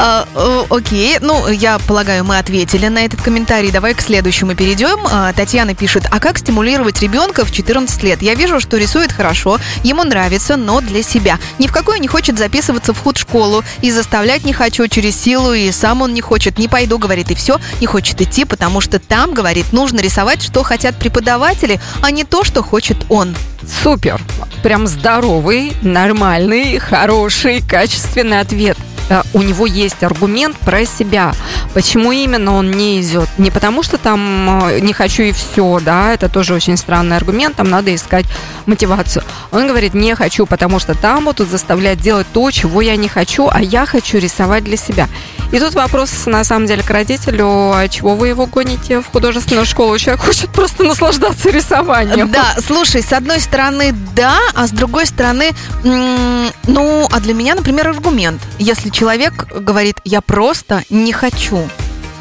А, 0.00 0.28
э, 0.32 0.64
Окей, 0.70 1.18
ну, 1.20 1.48
я 1.48 1.80
полагаю, 1.80 2.24
мы 2.24 2.38
ответили 2.38 2.86
на 2.86 3.04
этот 3.04 3.20
комментарий. 3.20 3.72
Давай 3.72 3.94
к 3.94 4.00
следующему 4.00 4.54
перейдем. 4.54 5.00
А, 5.10 5.32
Татьяна 5.32 5.74
пишет, 5.74 6.04
а 6.08 6.20
как 6.20 6.38
стимулировать 6.38 7.02
ребенка 7.02 7.44
в 7.44 7.50
14 7.50 8.04
лет? 8.04 8.22
Я 8.22 8.34
вижу, 8.34 8.60
что 8.60 8.76
рисует 8.76 9.10
хорошо, 9.10 9.58
ему 9.82 10.04
нравится, 10.04 10.56
но 10.56 10.80
для 10.80 11.02
себя. 11.02 11.38
Ни 11.58 11.66
в 11.66 11.72
какую 11.72 12.00
не 12.00 12.06
хочет 12.06 12.38
записываться 12.38 12.94
в 12.94 13.00
худшколу, 13.00 13.64
и 13.82 13.90
заставлять 13.90 14.44
не 14.44 14.52
хочу 14.52 14.86
через 14.86 15.20
силу, 15.20 15.52
и 15.52 15.72
сам 15.72 16.00
он 16.02 16.14
не 16.14 16.20
хочет. 16.20 16.58
Не 16.58 16.68
пойду, 16.68 16.98
говорит, 16.98 17.32
и 17.32 17.34
все, 17.34 17.58
не 17.80 17.86
хочет 17.86 18.20
идти, 18.20 18.44
потому 18.44 18.80
что 18.80 19.00
там, 19.00 19.34
говорит, 19.34 19.72
нужно 19.72 19.98
рисовать, 20.00 20.42
что 20.42 20.62
хотят 20.62 20.96
преподаватели, 20.96 21.80
а 22.02 22.12
не 22.12 22.22
то, 22.22 22.44
что 22.44 22.62
хочет 22.62 22.98
он. 23.08 23.34
Супер. 23.82 24.20
Прям 24.62 24.86
здоровый, 24.86 25.72
нормальный, 25.82 26.78
хороший, 26.78 27.62
качественный 27.62 28.38
ответ. 28.38 28.78
Э, 29.08 29.22
У 29.32 29.42
него 29.42 29.66
есть 29.66 30.02
аргумент 30.02 30.56
про 30.58 30.84
себя. 30.84 31.32
Почему 31.74 32.12
именно 32.12 32.54
он 32.54 32.70
не 32.70 33.00
идет? 33.00 33.28
Не 33.38 33.50
потому, 33.50 33.82
что 33.82 33.98
там 33.98 34.64
э, 34.68 34.80
не 34.80 34.92
хочу 34.92 35.22
и 35.22 35.32
все, 35.32 35.80
да, 35.80 36.12
это 36.14 36.28
тоже 36.28 36.54
очень 36.54 36.76
странный 36.76 37.16
аргумент, 37.16 37.56
там 37.56 37.70
надо 37.70 37.94
искать 37.94 38.26
мотивацию. 38.66 39.24
Он 39.52 39.66
говорит, 39.66 39.94
не 39.94 40.14
хочу, 40.14 40.46
потому 40.46 40.78
что 40.78 40.94
там 40.94 41.24
будут 41.24 41.48
заставлять 41.48 42.00
делать 42.00 42.26
то, 42.32 42.50
чего 42.50 42.80
я 42.80 42.96
не 42.96 43.08
хочу, 43.08 43.48
а 43.50 43.60
я 43.60 43.86
хочу 43.86 44.18
рисовать 44.18 44.64
для 44.64 44.76
себя. 44.76 45.08
И 45.50 45.58
тут 45.58 45.74
вопрос, 45.74 46.26
на 46.26 46.44
самом 46.44 46.66
деле, 46.66 46.82
к 46.82 46.90
родителю, 46.90 47.72
а 47.72 47.88
чего 47.88 48.14
вы 48.14 48.28
его 48.28 48.46
гоните 48.46 49.00
в 49.00 49.06
художественную 49.06 49.64
школу? 49.64 49.96
Человек 49.98 50.22
хочет 50.22 50.50
просто 50.50 50.84
наслаждаться 50.84 51.48
рисованием. 51.50 52.30
Да, 52.30 52.54
слушай, 52.66 53.02
с 53.02 53.12
одной 53.12 53.40
стороны, 53.40 53.94
да, 54.14 54.38
а 54.54 54.66
с 54.66 54.70
другой 54.70 55.06
стороны, 55.06 55.52
ну, 55.82 57.08
а 57.10 57.20
для 57.20 57.32
меня, 57.32 57.54
например, 57.54 57.88
аргумент. 57.88 58.42
Если 58.58 58.90
человек 58.98 59.46
говорит, 59.54 59.98
я 60.04 60.20
просто 60.20 60.82
не 60.90 61.12
хочу. 61.12 61.68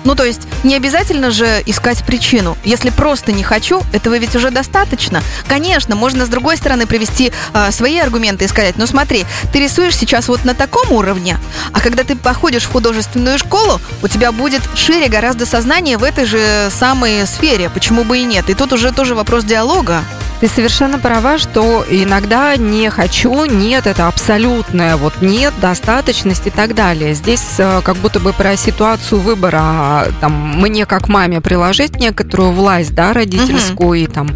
Ну, 0.04 0.16
то 0.16 0.24
есть, 0.24 0.42
не 0.64 0.76
обязательно 0.76 1.32
же 1.32 1.62
искать 1.66 2.06
причину. 2.06 2.56
Если 2.64 2.92
просто 2.92 3.32
не 3.32 3.44
хочу, 3.44 3.82
этого 3.92 4.18
ведь 4.18 4.36
уже 4.36 4.52
достаточно. 4.52 5.22
Конечно, 5.48 5.96
можно 5.96 6.26
с 6.26 6.30
другой 6.30 6.56
стороны 6.56 6.86
привести 6.86 7.34
а, 7.54 7.72
свои 7.72 7.98
аргументы 7.98 8.46
и 8.46 8.48
сказать, 8.48 8.78
ну 8.78 8.86
смотри, 8.86 9.26
ты 9.52 9.60
рисуешь 9.60 9.98
сейчас 9.98 10.30
вот 10.30 10.46
на 10.46 10.54
таком 10.54 10.92
уровне, 10.94 11.38
а 11.74 11.82
когда 11.82 12.04
ты 12.04 12.16
походишь 12.16 12.64
в 12.64 12.72
художественную 12.72 13.38
школу, 13.38 13.82
у 14.02 14.08
тебя 14.08 14.32
будет 14.32 14.62
шире 14.76 15.10
гораздо 15.10 15.46
сознание 15.46 15.98
в 15.98 16.04
этой 16.04 16.26
же 16.26 16.70
самой 16.70 17.26
сфере. 17.26 17.70
Почему 17.70 18.04
бы 18.04 18.20
и 18.20 18.24
нет? 18.24 18.50
И 18.50 18.54
тут 18.54 18.72
уже 18.72 18.94
тоже 18.94 19.16
вопрос 19.16 19.44
диалога. 19.44 20.04
Ты 20.40 20.48
совершенно 20.48 21.00
права, 21.00 21.40
что 21.40 21.84
иногда 21.90 22.56
не 22.58 22.92
хочу, 22.92 23.46
нет, 23.46 23.88
это 23.88 24.08
абсолютное, 24.08 24.96
вот 24.96 25.14
нет, 25.22 25.52
достаточность 25.60 26.46
и 26.46 26.52
так 26.52 26.76
далее. 26.76 27.16
Здесь 27.16 27.56
э, 27.58 27.82
как 27.84 27.98
будто 27.98 28.20
бы 28.20 28.34
про 28.34 28.56
ситуацию 28.56 29.20
выбора, 29.20 30.08
там, 30.22 30.62
мне 30.62 30.86
как 30.86 31.08
маме 31.08 31.42
приложить 31.42 32.00
некоторую 32.00 32.52
власть, 32.52 32.94
да, 32.94 33.14
родительскую, 33.14 33.90
угу. 33.90 33.96
и 33.96 34.06
там 34.06 34.30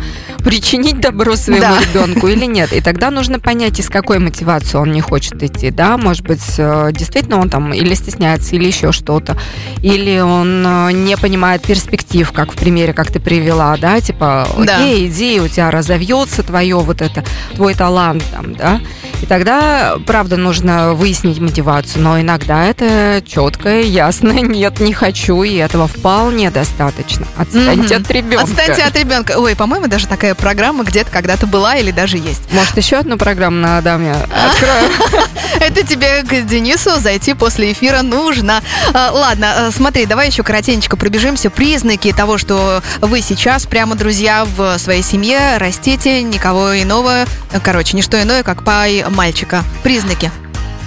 причинить 0.43 0.99
добро 0.99 1.35
своему 1.35 1.61
да. 1.61 1.79
ребенку 1.79 2.27
или 2.27 2.45
нет. 2.47 2.73
И 2.73 2.81
тогда 2.81 3.11
нужно 3.11 3.39
понять, 3.39 3.79
из 3.79 3.87
какой 3.87 4.17
мотивации 4.17 4.79
он 4.79 4.91
не 4.91 5.01
хочет 5.01 5.43
идти, 5.43 5.69
да, 5.69 5.97
может 5.97 6.23
быть, 6.25 6.55
э, 6.57 6.89
действительно 6.93 7.39
он 7.39 7.51
там 7.51 7.73
или 7.73 7.93
стесняется, 7.93 8.55
или 8.55 8.65
еще 8.65 8.91
что-то, 8.91 9.37
или 9.83 10.19
он 10.19 10.65
э, 10.65 10.91
не 10.93 11.15
понимает 11.15 11.61
перспектив, 11.61 12.31
как 12.31 12.53
в 12.53 12.55
примере, 12.55 12.91
как 12.91 13.11
ты 13.11 13.19
привела, 13.19 13.77
да, 13.77 14.01
типа, 14.01 14.47
окей, 14.51 14.65
да. 14.65 15.05
иди, 15.05 15.39
у 15.39 15.47
тебя 15.47 15.69
раз 15.69 15.90
разовьется 15.91 16.43
твое 16.43 16.77
вот 16.77 17.01
это, 17.01 17.23
твой 17.55 17.73
талант 17.73 18.23
там, 18.31 18.55
да, 18.55 18.79
и 19.21 19.25
тогда, 19.25 19.97
правда, 20.05 20.37
нужно 20.37 20.93
выяснить 20.93 21.39
мотивацию, 21.39 22.01
но 22.01 22.19
иногда 22.19 22.65
это 22.65 23.21
четкое, 23.25 23.81
ясное, 23.81 24.41
нет, 24.41 24.79
не 24.79 24.93
хочу, 24.93 25.43
и 25.43 25.55
этого 25.55 25.87
вполне 25.87 26.49
достаточно. 26.49 27.27
Отстаньте 27.37 27.95
mm-hmm. 27.95 28.01
от 28.01 28.11
ребенка. 28.11 28.43
Отстаньте 28.43 28.83
от 28.83 28.95
ребенка. 28.95 29.33
Ой, 29.37 29.55
по-моему, 29.55 29.87
даже 29.87 30.07
такая 30.07 30.33
программа 30.33 30.83
где-то 30.83 31.11
когда-то 31.11 31.45
была 31.45 31.75
или 31.75 31.91
даже 31.91 32.17
есть. 32.17 32.41
Может, 32.51 32.77
еще 32.77 32.97
одну 32.97 33.17
программу 33.17 33.57
на 33.57 33.77
Адаме 33.77 34.13
открою? 34.13 34.91
Это 35.59 35.85
тебе 35.85 36.23
к 36.23 36.47
Денису 36.47 36.99
зайти 36.99 37.33
после 37.33 37.73
эфира 37.73 38.01
нужно. 38.01 38.61
А, 38.93 39.11
ладно, 39.11 39.67
а, 39.67 39.71
смотри, 39.71 40.05
давай 40.05 40.27
еще 40.27 40.43
коротенько 40.43 40.95
пробежимся. 40.95 41.49
Признаки 41.49 42.13
того, 42.13 42.37
что 42.37 42.81
вы 43.01 43.21
сейчас 43.21 43.65
прямо, 43.65 43.95
друзья, 43.95 44.45
в 44.45 44.77
своей 44.79 45.03
семье 45.03 45.57
растите, 45.57 45.80
никого 45.87 46.81
иного, 46.81 47.25
короче, 47.63 47.95
не 47.95 48.01
что 48.01 48.21
иное, 48.21 48.43
как 48.43 48.63
пай 48.63 49.03
мальчика. 49.09 49.63
Признаки. 49.83 50.31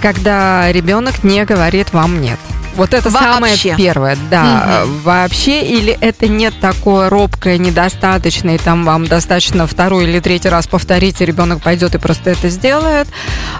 Когда 0.01 0.71
ребенок 0.71 1.23
не 1.23 1.43
говорит 1.45 1.93
вам 1.93 2.21
нет. 2.21 2.39
Вот 2.75 2.93
это 2.93 3.09
вообще. 3.09 3.29
самое 3.29 3.57
первое, 3.77 4.17
да. 4.29 4.83
Угу. 4.83 4.91
Вообще, 5.03 5.61
или 5.61 5.97
это 6.01 6.27
нет 6.27 6.53
такое 6.59 7.09
робкое, 7.09 7.57
недостаточное, 7.57 8.55
и 8.55 8.57
там 8.57 8.83
вам 8.83 9.07
достаточно 9.07 9.65
второй 9.67 10.05
или 10.05 10.19
третий 10.19 10.49
раз 10.49 10.67
повторить, 10.67 11.21
и 11.21 11.25
ребенок 11.25 11.61
пойдет 11.61 11.95
и 11.95 11.97
просто 11.97 12.31
это 12.31 12.49
сделает. 12.49 13.07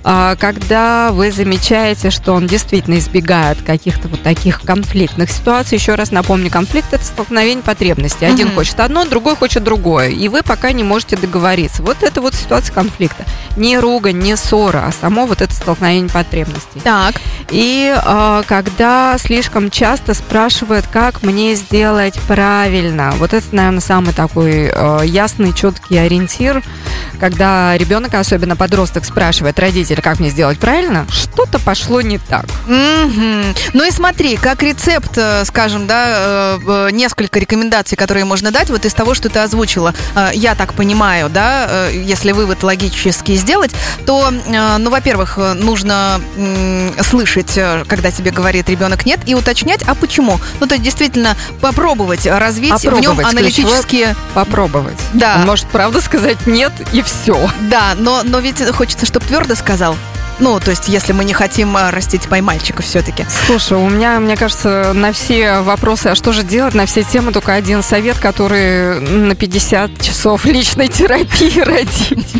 А, 0.04 0.36
когда 0.36 1.12
вы 1.12 1.32
замечаете, 1.32 2.10
что 2.10 2.34
он 2.34 2.48
действительно 2.48 2.98
избегает 3.00 3.62
каких-то 3.62 4.08
вот 4.08 4.22
таких 4.22 4.62
конфликтных 4.62 5.32
ситуаций, 5.32 5.78
еще 5.78 5.96
раз 5.96 6.12
напомню, 6.12 6.50
конфликт 6.50 6.94
это 6.94 7.04
столкновение 7.04 7.64
потребностей. 7.64 8.26
Один 8.26 8.48
угу. 8.48 8.56
хочет 8.56 8.80
одно, 8.80 9.06
другой 9.06 9.36
хочет 9.36 9.64
другое, 9.64 10.10
и 10.10 10.28
вы 10.28 10.44
пока 10.44 10.72
не 10.72 10.84
можете 10.84 11.16
договориться. 11.16 11.82
Вот 11.84 12.04
это 12.04 12.22
вот 12.22 12.34
ситуация 12.34 12.74
конфликта. 12.74 13.24
Не 13.56 13.80
ругань, 13.80 14.20
не 14.20 14.36
ссора, 14.36 14.86
а 14.88 14.92
само 14.92 15.26
вот 15.26 15.42
это 15.42 15.54
столкновение 15.54 16.10
потребностей. 16.10 16.82
Так. 16.84 17.16
И 17.50 17.96
а, 17.96 18.44
когда 18.44 19.05
слишком 19.20 19.70
часто 19.70 20.14
спрашивают, 20.14 20.86
как 20.92 21.24
мне 21.24 21.56
сделать 21.56 22.20
правильно. 22.28 23.14
Вот 23.18 23.34
это, 23.34 23.46
наверное, 23.52 23.82
самый 23.82 24.14
такой 24.14 24.72
э, 24.72 25.00
ясный, 25.06 25.54
четкий 25.54 25.98
ориентир, 25.98 26.64
когда 27.20 27.78
ребенок, 27.78 28.14
особенно 28.14 28.56
подросток, 28.56 29.06
спрашивает 29.06 29.60
родителя, 29.60 30.02
как 30.02 30.20
мне 30.20 30.30
сделать 30.30 30.60
правильно, 30.60 31.06
что-то 31.10 31.60
пошло 31.60 32.02
не 32.02 32.18
так. 32.18 32.46
Mm-hmm. 32.68 33.58
Ну 33.74 33.88
и 33.88 33.92
смотри, 33.92 34.38
как 34.38 34.64
рецепт, 34.64 35.18
э, 35.18 35.46
скажем, 35.46 35.88
да, 35.88 36.06
э, 36.08 36.60
э, 36.68 36.90
несколько 36.92 37.40
рекомендаций, 37.40 37.98
которые 37.98 38.26
можно 38.26 38.52
дать, 38.52 38.70
вот 38.70 38.86
из 38.86 38.94
того, 38.94 39.14
что 39.14 39.30
ты 39.30 39.40
озвучила, 39.40 39.94
я 40.34 40.56
так 40.56 40.74
понимаю, 40.74 41.30
да, 41.30 41.88
если 41.90 42.32
вывод 42.32 42.64
логически 42.64 43.36
сделать, 43.36 43.72
то, 44.06 44.32
ну, 44.32 44.90
во-первых, 44.90 45.38
нужно 45.56 46.20
слышать, 47.02 47.60
когда 47.88 48.12
тебе 48.12 48.32
говорит 48.32 48.70
ребенок, 48.70 48.95
ребенок 48.96 49.06
нет, 49.06 49.20
и 49.26 49.36
уточнять, 49.36 49.84
а 49.84 49.96
почему. 49.96 50.40
Ну, 50.60 50.68
то 50.68 50.76
есть 50.76 50.84
действительно 50.84 51.36
попробовать 51.62 52.26
развить 52.26 52.72
попробовать, 52.72 53.00
в 53.00 53.02
нем 53.02 53.26
аналитические... 53.26 54.16
Попробовать. 54.34 54.98
Да. 55.14 55.38
Он 55.40 55.46
может 55.46 55.66
правда 55.68 56.02
сказать 56.02 56.46
нет, 56.46 56.72
и 56.94 57.02
все. 57.02 57.50
Да, 57.70 57.94
но, 57.98 58.22
но 58.24 58.40
ведь 58.40 58.64
хочется, 58.72 59.06
чтобы 59.06 59.26
твердо 59.26 59.56
сказал. 59.56 59.96
Ну, 60.40 60.60
то 60.60 60.72
есть, 60.72 60.90
если 60.90 61.14
мы 61.14 61.24
не 61.24 61.34
хотим 61.34 61.76
а, 61.78 61.92
растить 61.92 62.28
поймальчика 62.28 62.82
все-таки. 62.82 63.26
Слушай, 63.46 63.78
у 63.78 63.88
меня, 63.90 64.20
мне 64.20 64.36
кажется, 64.36 64.92
на 64.94 65.12
все 65.14 65.62
вопросы, 65.62 66.08
а 66.08 66.16
что 66.16 66.34
же 66.34 66.44
делать, 66.44 66.74
на 66.74 66.86
все 66.86 67.04
темы 67.04 67.32
только 67.32 67.54
один 67.54 67.82
совет, 67.82 68.18
который 68.20 69.00
на 69.00 69.36
50 69.36 70.02
часов 70.02 70.46
личной 70.46 70.90
терапии 70.90 71.60
родить. 71.62 72.34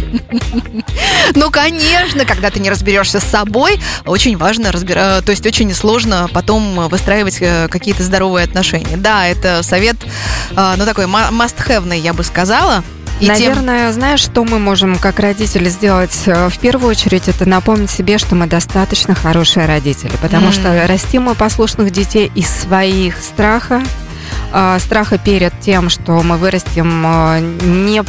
Ну, 1.36 1.50
конечно, 1.52 2.26
когда 2.26 2.50
ты 2.50 2.60
не 2.60 2.70
разберешься 2.70 3.20
с 3.20 3.24
собой, 3.24 3.80
очень 4.06 4.38
важно 4.38 4.72
разбираться, 4.72 5.26
то 5.26 5.32
есть 5.32 5.46
очень 5.46 5.74
сложно 5.74 6.30
потом 6.34 6.88
выстраивать 6.90 7.38
э, 7.40 7.68
какие-то 7.70 8.04
здоровые 8.04 8.44
отношения. 8.44 8.98
Да, 8.98 9.28
это 9.28 9.64
совет, 9.64 9.96
ну, 10.52 10.86
такой 10.86 11.06
must-have, 11.06 11.98
я 11.98 12.14
бы 12.14 12.24
сказала. 12.24 12.84
И 13.20 13.28
Наверное, 13.28 13.86
тем... 13.88 13.94
знаешь, 13.94 14.20
что 14.20 14.44
мы 14.44 14.60
можем 14.60 14.98
как 14.98 15.20
родители 15.20 15.70
сделать? 15.70 16.24
Э, 16.26 16.50
в 16.50 16.58
первую 16.60 16.90
очередь, 16.90 17.30
это 17.30 17.48
напомнить 17.48 17.90
себе, 17.90 18.18
что 18.18 18.36
мы 18.36 18.46
достаточно 18.46 19.16
хорошие 19.16 19.66
родители, 19.66 20.12
потому 20.22 20.48
mm. 20.48 20.52
что 20.52 20.88
растим 20.88 21.24
мы 21.24 21.36
послушных 21.36 21.92
детей 21.92 22.30
из 22.36 22.50
своих 22.50 23.18
страха, 23.20 23.82
страха 24.80 25.18
перед 25.18 25.60
тем, 25.60 25.90
что 25.90 26.22
мы 26.24 26.38
вырастим 26.38 27.04
э, 27.06 27.40
не 27.64 28.04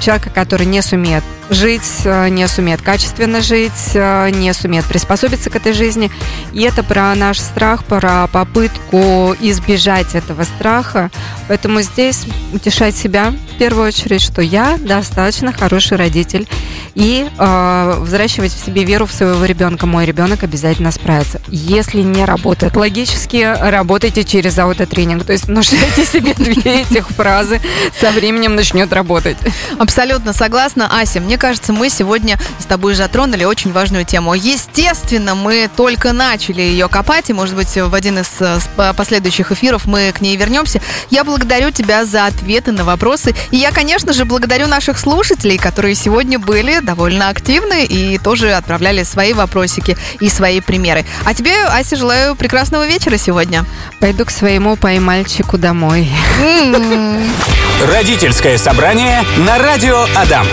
человека, 0.00 0.30
который 0.30 0.66
не 0.66 0.82
сумеет 0.82 1.24
жить, 1.48 2.04
не 2.04 2.48
сумеет 2.48 2.82
качественно 2.82 3.40
жить, 3.40 3.94
не 3.94 4.52
сумеет 4.52 4.84
приспособиться 4.84 5.48
к 5.48 5.54
этой 5.54 5.72
жизни. 5.74 6.10
И 6.52 6.62
это 6.62 6.82
про 6.82 7.14
наш 7.14 7.38
страх, 7.38 7.84
про 7.84 8.26
попытку 8.26 9.32
избежать 9.40 10.16
этого 10.16 10.42
страха. 10.42 11.08
Поэтому 11.46 11.82
здесь 11.82 12.26
утешать 12.52 12.96
себя 12.96 13.32
в 13.54 13.58
первую 13.58 13.86
очередь, 13.86 14.22
что 14.22 14.42
я 14.42 14.76
достаточно 14.76 15.52
хороший 15.52 15.96
родитель 15.96 16.48
и 16.94 17.28
э, 17.38 17.98
взращивать 18.00 18.52
в 18.52 18.64
себе 18.64 18.82
веру 18.84 19.06
в 19.06 19.12
своего 19.12 19.44
ребенка. 19.44 19.86
Мой 19.86 20.04
ребенок 20.04 20.42
обязательно 20.42 20.90
справится. 20.90 21.40
Если 21.48 22.02
не 22.02 22.24
работает 22.24 22.74
логически, 22.74 23.56
работайте 23.70 24.24
через 24.24 24.58
аутотренинг. 24.58 25.24
То 25.24 25.32
есть 25.32 25.46
внушайте 25.56 26.04
себе 26.04 26.34
две 26.34 26.82
этих 26.82 27.08
фразы, 27.08 27.62
со 27.98 28.10
временем 28.10 28.56
начнет 28.56 28.92
работать. 28.92 29.38
Абсолютно 29.78 30.34
согласна. 30.34 30.86
Ася, 31.00 31.18
мне 31.20 31.38
кажется, 31.38 31.72
мы 31.72 31.88
сегодня 31.88 32.38
с 32.58 32.66
тобой 32.66 32.94
затронули 32.94 33.44
очень 33.44 33.72
важную 33.72 34.04
тему. 34.04 34.34
Естественно, 34.34 35.34
мы 35.34 35.70
только 35.74 36.12
начали 36.12 36.60
ее 36.60 36.88
копать, 36.88 37.30
и, 37.30 37.32
может 37.32 37.56
быть, 37.56 37.74
в 37.74 37.94
один 37.94 38.18
из 38.18 38.28
э, 38.38 38.58
последующих 38.94 39.50
эфиров 39.50 39.86
мы 39.86 40.12
к 40.12 40.20
ней 40.20 40.36
вернемся. 40.36 40.82
Я 41.08 41.24
благодарю 41.24 41.70
тебя 41.70 42.04
за 42.04 42.26
ответы 42.26 42.72
на 42.72 42.84
вопросы. 42.84 43.34
И 43.50 43.56
я, 43.56 43.72
конечно 43.72 44.12
же, 44.12 44.26
благодарю 44.26 44.66
наших 44.66 44.98
слушателей, 44.98 45.56
которые 45.56 45.94
сегодня 45.94 46.38
были 46.38 46.80
довольно 46.80 47.30
активны 47.30 47.86
и 47.86 48.18
тоже 48.18 48.52
отправляли 48.52 49.04
свои 49.04 49.32
вопросики 49.32 49.96
и 50.20 50.28
свои 50.28 50.60
примеры. 50.60 51.06
А 51.24 51.32
тебе, 51.32 51.54
Ася, 51.64 51.96
желаю 51.96 52.36
прекрасного 52.36 52.86
вечера 52.86 53.16
сегодня. 53.16 53.64
Пойду 54.00 54.26
к 54.26 54.30
своему 54.30 54.76
поймальчику 54.76 55.35
домой. 55.58 56.08
Родительское 57.92 58.56
собрание 58.56 59.22
на 59.38 59.58
радио 59.58 60.06
Адам. 60.14 60.46